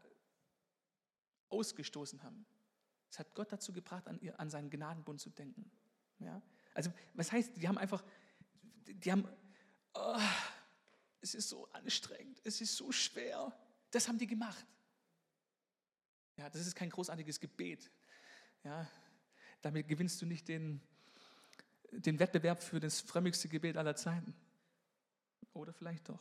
ausgestoßen 1.49 2.23
haben. 2.23 2.45
Es 3.11 3.19
hat 3.19 3.35
Gott 3.35 3.51
dazu 3.51 3.73
gebracht, 3.73 4.07
an, 4.07 4.19
an 4.37 4.49
seinen 4.49 4.69
Gnadenbund 4.69 5.19
zu 5.19 5.29
denken. 5.29 5.69
Ja? 6.19 6.41
Also, 6.73 6.91
was 7.13 7.33
heißt, 7.33 7.57
die 7.57 7.67
haben 7.67 7.77
einfach, 7.77 8.03
die 8.87 9.11
haben, 9.11 9.27
oh, 9.93 10.19
es 11.19 11.35
ist 11.35 11.49
so 11.49 11.69
anstrengend, 11.73 12.39
es 12.45 12.61
ist 12.61 12.77
so 12.77 12.93
schwer. 12.93 13.53
Das 13.91 14.07
haben 14.07 14.17
die 14.17 14.27
gemacht. 14.27 14.65
Ja, 16.37 16.49
das 16.49 16.65
ist 16.65 16.75
kein 16.75 16.89
großartiges 16.89 17.41
Gebet. 17.41 17.91
Ja, 18.63 18.89
damit 19.61 19.89
gewinnst 19.89 20.21
du 20.21 20.25
nicht 20.25 20.47
den, 20.47 20.81
den 21.91 22.19
Wettbewerb 22.19 22.61
für 22.61 22.79
das 22.79 23.01
frömmigste 23.01 23.47
Gebet 23.47 23.77
aller 23.77 23.95
Zeiten. 23.95 24.33
Oder 25.53 25.73
vielleicht 25.73 26.09
doch. 26.09 26.19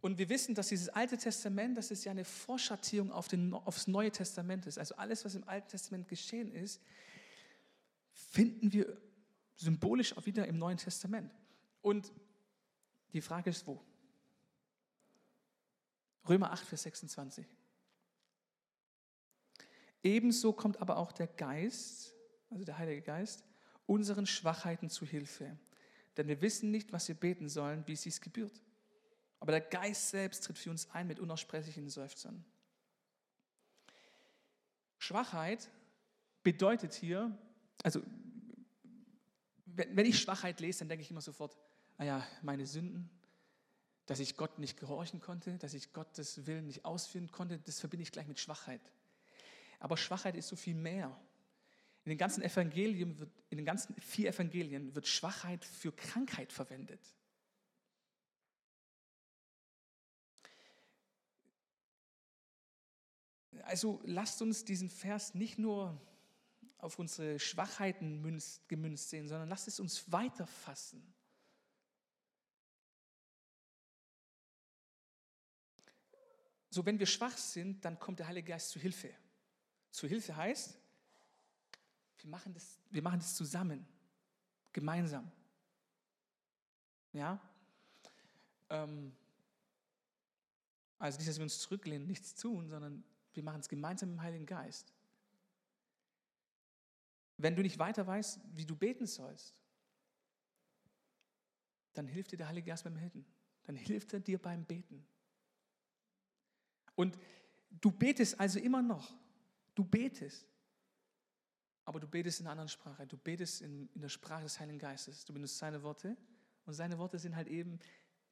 Und 0.00 0.18
wir 0.18 0.28
wissen, 0.28 0.54
dass 0.54 0.68
dieses 0.68 0.88
Alte 0.88 1.16
Testament, 1.16 1.76
das 1.76 1.90
ist 1.90 2.04
ja 2.04 2.12
eine 2.12 2.24
Vorschattierung 2.24 3.10
auf 3.10 3.28
den, 3.28 3.54
aufs 3.54 3.86
Neue 3.86 4.10
Testament 4.10 4.66
ist. 4.66 4.78
Also 4.78 4.94
alles, 4.96 5.24
was 5.24 5.34
im 5.34 5.48
Alten 5.48 5.68
Testament 5.68 6.06
geschehen 6.08 6.52
ist, 6.52 6.80
finden 8.12 8.72
wir 8.72 9.00
symbolisch 9.56 10.16
auch 10.16 10.26
wieder 10.26 10.46
im 10.46 10.58
Neuen 10.58 10.78
Testament. 10.78 11.34
Und 11.80 12.12
die 13.12 13.20
Frage 13.20 13.50
ist, 13.50 13.66
wo? 13.66 13.82
Römer 16.28 16.52
8, 16.52 16.66
Vers 16.66 16.82
26. 16.82 17.46
Ebenso 20.02 20.52
kommt 20.52 20.80
aber 20.80 20.98
auch 20.98 21.12
der 21.12 21.26
Geist, 21.26 22.14
also 22.50 22.64
der 22.64 22.78
Heilige 22.78 23.02
Geist, 23.02 23.44
unseren 23.86 24.26
Schwachheiten 24.26 24.90
zu 24.90 25.06
Hilfe. 25.06 25.56
Denn 26.16 26.28
wir 26.28 26.40
wissen 26.42 26.70
nicht, 26.70 26.92
was 26.92 27.08
wir 27.08 27.14
beten 27.14 27.48
sollen, 27.48 27.86
wie 27.86 27.92
es 27.92 28.02
sich 28.02 28.20
gebührt. 28.20 28.62
Aber 29.40 29.52
der 29.52 29.60
Geist 29.60 30.10
selbst 30.10 30.44
tritt 30.44 30.58
für 30.58 30.70
uns 30.70 30.90
ein 30.90 31.06
mit 31.06 31.20
unaussprechlichen 31.20 31.88
Seufzern. 31.88 32.44
Schwachheit 34.98 35.70
bedeutet 36.42 36.94
hier, 36.94 37.36
also 37.82 38.02
wenn 39.66 40.06
ich 40.06 40.18
Schwachheit 40.18 40.60
lese, 40.60 40.80
dann 40.80 40.88
denke 40.88 41.02
ich 41.02 41.10
immer 41.10 41.20
sofort, 41.20 41.56
naja, 41.98 42.18
ah 42.18 42.26
meine 42.42 42.66
Sünden, 42.66 43.10
dass 44.06 44.20
ich 44.20 44.36
Gott 44.36 44.58
nicht 44.58 44.78
gehorchen 44.78 45.20
konnte, 45.20 45.58
dass 45.58 45.74
ich 45.74 45.92
Gottes 45.92 46.46
Willen 46.46 46.66
nicht 46.66 46.84
ausführen 46.84 47.30
konnte, 47.30 47.58
das 47.58 47.80
verbinde 47.80 48.04
ich 48.04 48.12
gleich 48.12 48.26
mit 48.26 48.38
Schwachheit. 48.38 48.80
Aber 49.80 49.96
Schwachheit 49.96 50.36
ist 50.36 50.48
so 50.48 50.56
viel 50.56 50.74
mehr. 50.74 51.14
In 52.06 52.10
den 52.10 52.18
ganzen 52.18 52.44
Evangelien, 52.44 53.18
wird, 53.18 53.32
in 53.50 53.56
den 53.56 53.66
ganzen 53.66 54.00
vier 54.00 54.28
Evangelien 54.28 54.94
wird 54.94 55.08
Schwachheit 55.08 55.64
für 55.64 55.90
Krankheit 55.90 56.52
verwendet. 56.52 57.00
Also 63.64 64.00
lasst 64.04 64.40
uns 64.40 64.64
diesen 64.64 64.88
Vers 64.88 65.34
nicht 65.34 65.58
nur 65.58 66.00
auf 66.78 67.00
unsere 67.00 67.40
Schwachheiten 67.40 68.22
gemünzt 68.68 69.10
sehen, 69.10 69.26
sondern 69.26 69.48
lasst 69.48 69.66
es 69.66 69.80
uns 69.80 70.12
weiterfassen. 70.12 71.12
So, 76.70 76.86
wenn 76.86 77.00
wir 77.00 77.06
schwach 77.06 77.36
sind, 77.36 77.84
dann 77.84 77.98
kommt 77.98 78.20
der 78.20 78.28
Heilige 78.28 78.52
Geist 78.52 78.70
zu 78.70 78.78
Hilfe. 78.78 79.12
Zu 79.90 80.06
Hilfe 80.06 80.36
heißt, 80.36 80.78
wir 82.26 82.30
machen 82.32 82.52
das, 82.54 82.80
wir 82.90 83.02
machen 83.02 83.20
das 83.20 83.36
zusammen, 83.36 83.86
gemeinsam. 84.72 85.30
Ja? 87.12 87.40
Ähm, 88.68 89.14
also 90.98 91.18
nicht, 91.18 91.28
dass 91.28 91.36
wir 91.36 91.44
uns 91.44 91.60
zurücklehnen, 91.60 92.04
nichts 92.04 92.34
tun, 92.34 92.68
sondern 92.68 93.04
wir 93.32 93.44
machen 93.44 93.60
es 93.60 93.68
gemeinsam 93.68 94.10
im 94.10 94.20
Heiligen 94.20 94.44
Geist. 94.44 94.92
Wenn 97.36 97.54
du 97.54 97.62
nicht 97.62 97.78
weiter 97.78 98.04
weißt, 98.04 98.40
wie 98.56 98.66
du 98.66 98.74
beten 98.74 99.06
sollst, 99.06 99.54
dann 101.92 102.08
hilft 102.08 102.32
dir 102.32 102.38
der 102.38 102.48
Heilige 102.48 102.66
Geist 102.66 102.82
beim 102.82 102.94
Beten. 102.94 103.24
Dann 103.62 103.76
hilft 103.76 104.12
er 104.14 104.18
dir 104.18 104.42
beim 104.42 104.64
Beten. 104.64 105.06
Und 106.96 107.16
du 107.70 107.92
betest 107.92 108.40
also 108.40 108.58
immer 108.58 108.82
noch. 108.82 109.14
Du 109.76 109.84
betest. 109.84 110.44
Aber 111.86 112.00
du 112.00 112.08
betest 112.08 112.40
in 112.40 112.46
einer 112.46 112.52
anderen 112.52 112.68
Sprache. 112.68 113.06
Du 113.06 113.16
betest 113.16 113.62
in, 113.62 113.88
in 113.94 114.00
der 114.00 114.08
Sprache 114.08 114.42
des 114.42 114.58
Heiligen 114.58 114.78
Geistes. 114.78 115.24
Du 115.24 115.32
benutzt 115.32 115.56
seine 115.56 115.82
Worte. 115.82 116.16
Und 116.66 116.74
seine 116.74 116.98
Worte 116.98 117.18
sind 117.18 117.36
halt 117.36 117.46
eben 117.46 117.78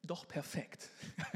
doch 0.02 0.26
perfekt. 0.26 0.90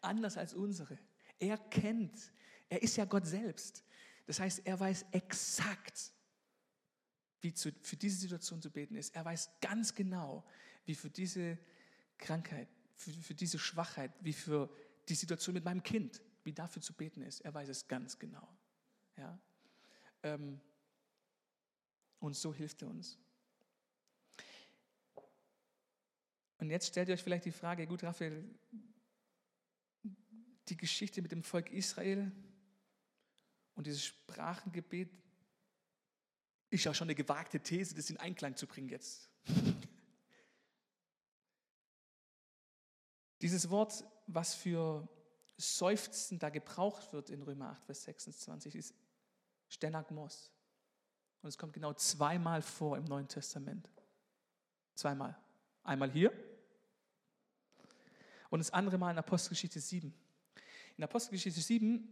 Anders 0.00 0.38
als 0.38 0.54
unsere. 0.54 0.96
Er 1.40 1.58
kennt. 1.58 2.32
Er 2.68 2.80
ist 2.80 2.96
ja 2.96 3.04
Gott 3.04 3.26
selbst. 3.26 3.84
Das 4.26 4.38
heißt, 4.38 4.62
er 4.64 4.78
weiß 4.78 5.06
exakt, 5.10 6.12
wie 7.40 7.52
zu, 7.52 7.72
für 7.82 7.96
diese 7.96 8.18
Situation 8.18 8.62
zu 8.62 8.70
beten 8.70 8.94
ist. 8.94 9.14
Er 9.14 9.24
weiß 9.24 9.50
ganz 9.60 9.96
genau, 9.96 10.46
wie 10.84 10.94
für 10.94 11.10
diese 11.10 11.58
Krankheit, 12.18 12.68
für, 12.94 13.10
für 13.10 13.34
diese 13.34 13.58
Schwachheit, 13.58 14.12
wie 14.20 14.32
für 14.32 14.70
die 15.08 15.14
Situation 15.16 15.54
mit 15.54 15.64
meinem 15.64 15.82
Kind, 15.82 16.22
wie 16.44 16.52
dafür 16.52 16.80
zu 16.80 16.94
beten 16.94 17.20
ist. 17.20 17.40
Er 17.40 17.52
weiß 17.52 17.68
es 17.68 17.88
ganz 17.88 18.16
genau. 18.16 18.48
Ja? 19.16 19.38
Ähm, 20.22 20.60
und 22.24 22.34
so 22.34 22.54
hilft 22.54 22.82
er 22.82 22.88
uns. 22.88 23.18
Und 26.58 26.70
jetzt 26.70 26.86
stellt 26.86 27.08
ihr 27.08 27.14
euch 27.14 27.22
vielleicht 27.22 27.44
die 27.44 27.52
Frage, 27.52 27.86
gut, 27.86 28.02
Raphael, 28.02 28.42
die 30.68 30.76
Geschichte 30.76 31.20
mit 31.20 31.32
dem 31.32 31.42
Volk 31.42 31.70
Israel 31.70 32.32
und 33.74 33.86
dieses 33.86 34.04
Sprachengebet 34.04 35.10
ist 36.70 36.84
ja 36.84 36.94
schon 36.94 37.06
eine 37.06 37.14
gewagte 37.14 37.60
These, 37.60 37.94
das 37.94 38.08
in 38.08 38.16
Einklang 38.16 38.56
zu 38.56 38.66
bringen 38.66 38.88
jetzt. 38.88 39.28
Dieses 43.42 43.68
Wort, 43.68 44.02
was 44.26 44.54
für 44.54 45.06
Seufzen 45.58 46.38
da 46.38 46.48
gebraucht 46.48 47.12
wird 47.12 47.28
in 47.28 47.42
Römer 47.42 47.72
8, 47.72 47.84
Vers 47.84 48.04
26, 48.04 48.74
ist 48.74 48.94
Stenagmos. 49.68 50.53
Und 51.44 51.48
es 51.48 51.58
kommt 51.58 51.74
genau 51.74 51.92
zweimal 51.92 52.62
vor 52.62 52.96
im 52.96 53.04
Neuen 53.04 53.28
Testament. 53.28 53.86
Zweimal. 54.94 55.36
Einmal 55.82 56.10
hier 56.10 56.32
und 58.48 58.60
das 58.60 58.70
andere 58.70 58.96
Mal 58.96 59.10
in 59.10 59.18
Apostelgeschichte 59.18 59.78
7. 59.78 60.14
In 60.96 61.04
Apostelgeschichte 61.04 61.60
7, 61.60 62.08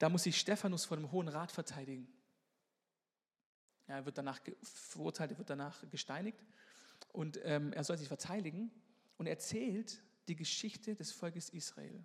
da 0.00 0.08
muss 0.08 0.24
sich 0.24 0.40
Stephanus 0.40 0.86
vor 0.86 0.96
dem 0.96 1.12
Hohen 1.12 1.28
Rat 1.28 1.52
verteidigen. 1.52 2.08
Er 3.86 4.04
wird 4.04 4.18
danach 4.18 4.40
verurteilt, 4.60 5.30
er 5.30 5.38
wird 5.38 5.50
danach 5.50 5.88
gesteinigt 5.88 6.44
und 7.12 7.38
ähm, 7.44 7.72
er 7.72 7.84
soll 7.84 7.96
sich 7.96 8.08
verteidigen 8.08 8.72
und 9.18 9.28
erzählt 9.28 10.02
die 10.26 10.34
Geschichte 10.34 10.96
des 10.96 11.12
Volkes 11.12 11.48
Israel. 11.50 12.04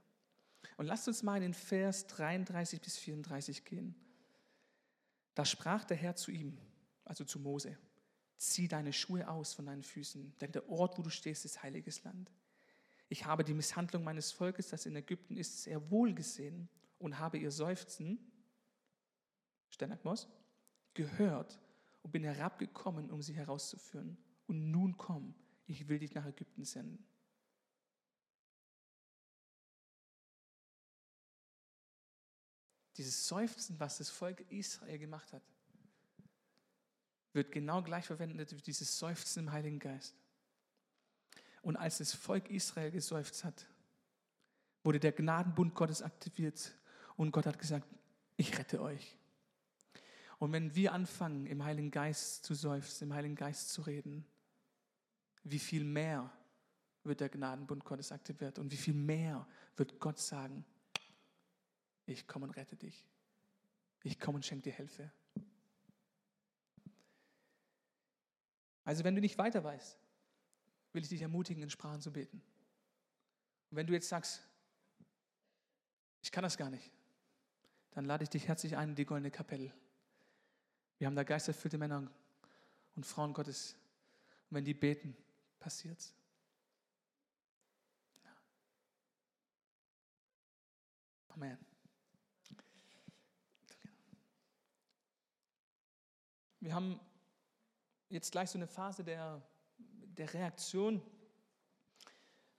Und 0.78 0.86
lasst 0.86 1.08
uns 1.08 1.24
mal 1.24 1.38
in 1.38 1.42
den 1.42 1.54
Vers 1.56 2.06
33 2.06 2.80
bis 2.80 3.00
34 3.00 3.66
gehen. 3.66 3.96
Da 5.34 5.46
sprach 5.46 5.84
der 5.86 5.98
Herr 5.98 6.16
zu 6.16 6.32
ihm, 6.32 6.58
also 7.06 7.24
zu 7.24 7.40
Mose, 7.40 7.78
zieh 8.38 8.68
deine 8.68 8.94
Schuhe 8.94 9.28
aus 9.28 9.54
von 9.54 9.66
deinen 9.66 9.84
Füßen, 9.84 10.36
denn 10.40 10.52
der 10.52 10.70
Ort, 10.70 10.98
wo 10.98 11.02
du 11.02 11.10
stehst, 11.10 11.46
ist 11.46 11.64
heiliges 11.64 12.04
Land. 12.04 12.32
Ich 13.10 13.26
habe 13.26 13.44
die 13.44 13.54
Misshandlung 13.54 14.04
meines 14.04 14.32
Volkes, 14.32 14.70
das 14.70 14.86
in 14.86 14.96
Ägypten 14.96 15.38
ist, 15.38 15.64
sehr 15.64 15.90
wohl 15.92 16.14
gesehen 16.14 16.70
und 17.00 17.20
habe 17.20 17.38
ihr 17.38 17.52
Seufzen, 17.52 18.20
Stenakmos, 19.70 20.28
gehört 20.94 21.60
und 22.02 22.12
bin 22.12 22.24
herabgekommen, 22.24 23.12
um 23.12 23.22
sie 23.22 23.34
herauszuführen. 23.34 24.18
Und 24.48 24.72
nun 24.72 24.98
komm, 24.98 25.34
ich 25.66 25.88
will 25.88 26.00
dich 26.00 26.14
nach 26.14 26.26
Ägypten 26.26 26.64
senden. 26.64 27.06
Dieses 33.04 33.28
Seufzen, 33.28 33.78
was 33.82 33.98
das 33.98 34.10
Volk 34.10 34.50
Israel 34.50 34.98
gemacht 34.98 35.34
hat, 35.34 35.42
wird 37.34 37.52
genau 37.52 37.82
gleich 37.82 38.06
verwendet 38.06 38.56
wie 38.56 38.62
dieses 38.62 38.98
Seufzen 38.98 39.40
im 39.40 39.52
Heiligen 39.52 39.78
Geist. 39.78 40.16
Und 41.64 41.76
als 41.76 41.98
das 41.98 42.14
Volk 42.14 42.50
Israel 42.50 42.92
geseufzt 42.92 43.44
hat, 43.44 43.68
wurde 44.86 45.02
der 45.02 45.12
Gnadenbund 45.12 45.76
Gottes 45.76 46.02
aktiviert 46.02 46.74
und 47.18 47.32
Gott 47.32 47.46
hat 47.46 47.60
gesagt, 47.60 47.86
ich 48.38 48.58
rette 48.58 48.82
euch. 48.82 49.18
Und 50.40 50.54
wenn 50.54 50.74
wir 50.74 50.94
anfangen, 50.94 51.46
im 51.46 51.62
Heiligen 51.62 51.92
Geist 51.92 52.46
zu 52.46 52.54
seufzen, 52.54 53.10
im 53.10 53.14
Heiligen 53.14 53.36
Geist 53.36 53.74
zu 53.74 53.82
reden, 53.82 54.26
wie 55.44 55.60
viel 55.60 55.84
mehr 55.84 56.32
wird 57.04 57.20
der 57.20 57.28
Gnadenbund 57.28 57.84
Gottes 57.84 58.14
aktiviert 58.14 58.60
und 58.60 58.72
wie 58.72 58.78
viel 58.78 58.94
mehr 58.94 59.46
wird 59.76 60.00
Gott 60.00 60.20
sagen, 60.20 60.64
ich 62.06 62.28
komme 62.28 62.46
und 62.46 62.52
rette 62.52 62.76
dich. 62.76 63.08
Ich 64.04 64.20
komme 64.20 64.36
und 64.38 64.46
schenke 64.46 64.64
dir 64.64 64.74
Hilfe. 64.74 65.12
Also 68.84 69.04
wenn 69.04 69.16
du 69.16 69.22
nicht 69.22 69.38
weiter 69.38 69.64
weißt, 69.64 69.98
will 70.92 71.02
ich 71.02 71.10
dich 71.10 71.22
ermutigen, 71.22 71.64
in 71.64 71.70
Sprachen 71.70 72.02
zu 72.02 72.12
beten. 72.12 72.42
Und 73.70 73.78
wenn 73.78 73.88
du 73.88 73.94
jetzt 73.94 74.10
sagst, 74.10 74.44
ich 76.22 76.32
kann 76.32 76.44
das 76.44 76.58
gar 76.58 76.70
nicht, 76.70 76.92
dann 77.92 78.06
lade 78.06 78.24
ich 78.24 78.30
dich 78.30 78.48
herzlich 78.48 78.76
ein 78.76 78.90
in 78.90 78.96
die 78.96 79.06
goldene 79.06 79.32
Kapelle. 79.32 79.74
Wir 80.98 81.08
haben 81.08 81.16
da 81.16 81.24
geisterfüllte 81.24 81.78
Männer 81.78 82.12
und 82.96 83.06
Frauen 83.06 83.34
Gottes. 83.34 83.76
Und 84.50 84.58
wenn 84.58 84.66
die 84.66 84.74
beten, 84.74 85.16
passiert's. 85.60 86.14
Amen. 91.30 91.73
Wir 96.64 96.74
haben 96.74 96.98
jetzt 98.08 98.32
gleich 98.32 98.50
so 98.50 98.58
eine 98.58 98.68
Phase 98.68 99.04
der, 99.04 99.42
der 99.78 100.34
Reaktion 100.34 101.02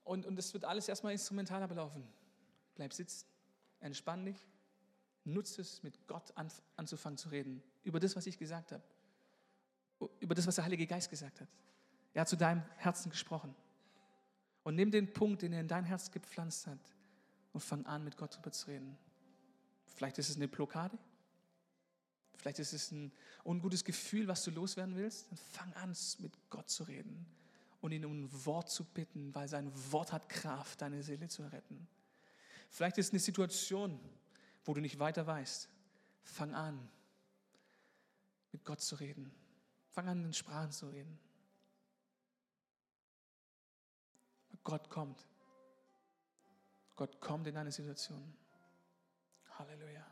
und, 0.03 0.27
und 0.27 0.37
das 0.37 0.53
wird 0.53 0.67
alles 0.67 0.87
erstmal 0.91 1.13
instrumental 1.13 1.63
ablaufen. 1.63 2.07
Bleib 2.75 2.93
sitzen, 2.93 3.27
entspann 3.81 4.27
dich, 4.27 4.37
nutze 5.25 5.63
es, 5.63 5.83
mit 5.83 6.07
Gott 6.07 6.37
an, 6.37 6.53
anzufangen 6.77 7.17
zu 7.17 7.31
reden. 7.31 7.63
Über 7.83 7.99
das, 7.99 8.15
was 8.15 8.27
ich 8.27 8.37
gesagt 8.37 8.73
habe. 8.73 8.83
Über 10.21 10.35
das, 10.35 10.47
was 10.47 10.57
der 10.57 10.65
Heilige 10.65 10.87
Geist 10.87 11.09
gesagt 11.09 11.41
hat. 11.41 11.49
Er 12.13 12.21
hat 12.21 12.29
zu 12.29 12.37
deinem 12.37 12.63
Herzen 12.77 13.09
gesprochen. 13.09 13.57
Und 14.65 14.75
nimm 14.75 14.91
den 14.91 15.15
Punkt, 15.15 15.41
den 15.41 15.55
er 15.55 15.61
in 15.61 15.69
dein 15.69 15.85
Herz 15.85 16.11
gepflanzt 16.11 16.67
hat, 16.67 16.79
und 17.55 17.61
fang 17.61 17.87
an, 17.87 18.05
mit 18.05 18.19
Gott 18.19 18.35
darüber 18.35 18.53
zu 18.53 18.67
reden. 18.67 18.99
Vielleicht 19.87 20.19
ist 20.19 20.29
es 20.29 20.37
eine 20.37 20.49
Blockade. 20.49 20.99
Vielleicht 22.37 22.59
ist 22.59 22.73
es 22.73 22.91
ein 22.91 23.13
ungutes 23.45 23.85
Gefühl, 23.85 24.29
was 24.29 24.45
du 24.45 24.51
loswerden 24.51 24.97
willst. 24.97 25.31
Dann 25.31 25.39
fang 25.39 25.73
an, 25.75 25.97
mit 26.19 26.33
Gott 26.51 26.69
zu 26.69 26.85
reden 26.85 27.27
und 27.81 27.93
ihn 27.93 28.05
um 28.05 28.25
ein 28.25 28.47
Wort 28.47 28.71
zu 28.71 28.85
bitten, 28.85 29.35
weil 29.35 29.49
sein 29.49 29.71
Wort 29.93 30.13
hat 30.13 30.29
Kraft, 30.29 30.81
deine 30.81 31.03
Seele 31.03 31.29
zu 31.29 31.43
retten. 31.43 31.87
Vielleicht 32.71 32.99
ist 32.99 33.09
es 33.09 33.13
eine 33.13 33.21
Situation, 33.21 34.01
wo 34.65 34.75
du 34.75 34.81
nicht 34.81 34.99
weiter 34.99 35.27
weißt. 35.27 35.69
Fang 36.23 36.55
an, 36.55 36.89
mit 38.53 38.65
Gott 38.65 38.81
zu 38.81 38.97
reden. 38.97 39.31
Fang 39.91 40.09
an, 40.09 40.25
in 40.25 40.33
Sprachen 40.33 40.73
zu 40.73 40.89
reden. 40.89 41.19
Gott 44.65 44.89
kommt. 44.89 45.27
Gott 46.97 47.21
kommt 47.21 47.47
in 47.47 47.55
deine 47.55 47.71
Situation. 47.71 48.35
Halleluja. 49.59 50.05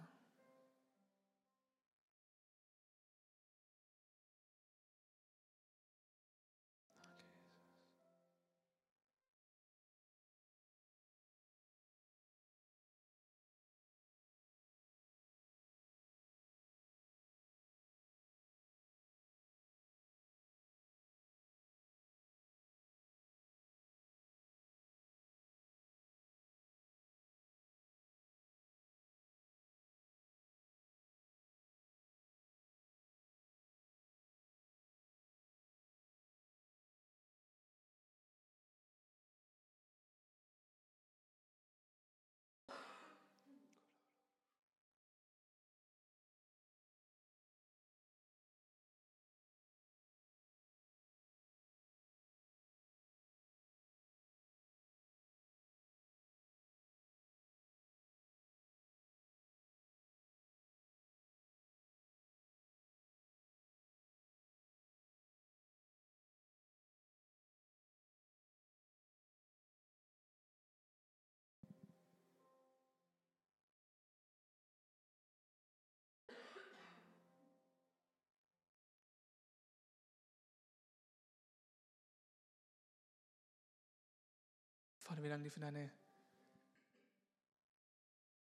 Vater, 85.13 85.25
wir 85.25 85.29
danken 85.29 85.45
dir 85.45 85.51
für 85.51 85.61
deine, 85.61 85.91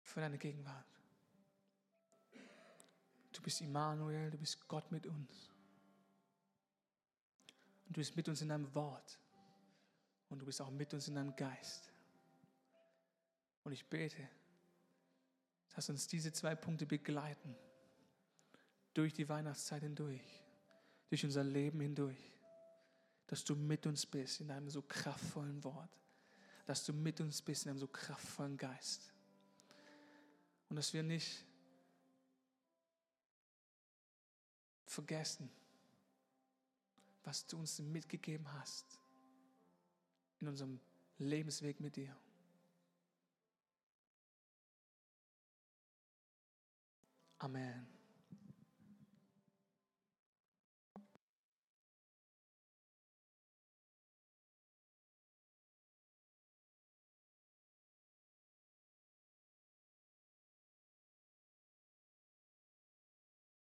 für 0.02 0.20
deine 0.20 0.36
Gegenwart. 0.36 0.84
Du 3.32 3.40
bist 3.40 3.62
Immanuel, 3.62 4.30
du 4.30 4.36
bist 4.36 4.68
Gott 4.68 4.92
mit 4.92 5.06
uns. 5.06 5.50
Und 7.86 7.96
du 7.96 8.00
bist 8.00 8.14
mit 8.16 8.28
uns 8.28 8.42
in 8.42 8.50
deinem 8.50 8.74
Wort. 8.74 9.18
Und 10.28 10.40
du 10.40 10.44
bist 10.44 10.60
auch 10.60 10.68
mit 10.68 10.92
uns 10.92 11.08
in 11.08 11.14
deinem 11.14 11.34
Geist. 11.36 11.90
Und 13.64 13.72
ich 13.72 13.86
bete, 13.86 14.28
dass 15.74 15.88
uns 15.88 16.06
diese 16.06 16.34
zwei 16.34 16.54
Punkte 16.54 16.84
begleiten. 16.84 17.56
Durch 18.92 19.14
die 19.14 19.26
Weihnachtszeit 19.26 19.84
hindurch. 19.84 20.44
Durch 21.08 21.24
unser 21.24 21.44
Leben 21.44 21.80
hindurch. 21.80 22.30
Dass 23.26 23.42
du 23.42 23.56
mit 23.56 23.86
uns 23.86 24.04
bist 24.04 24.42
in 24.42 24.48
deinem 24.48 24.68
so 24.68 24.82
kraftvollen 24.82 25.64
Wort 25.64 25.98
dass 26.68 26.84
du 26.84 26.92
mit 26.92 27.18
uns 27.22 27.40
bist 27.40 27.64
in 27.64 27.70
einem 27.70 27.78
so 27.78 27.86
kraftvollen 27.86 28.58
Geist. 28.58 29.10
Und 30.68 30.76
dass 30.76 30.92
wir 30.92 31.02
nicht 31.02 31.46
vergessen, 34.84 35.50
was 37.24 37.46
du 37.46 37.56
uns 37.58 37.78
mitgegeben 37.78 38.52
hast 38.52 39.00
in 40.40 40.48
unserem 40.48 40.78
Lebensweg 41.16 41.80
mit 41.80 41.96
dir. 41.96 42.14
Amen. 47.38 47.97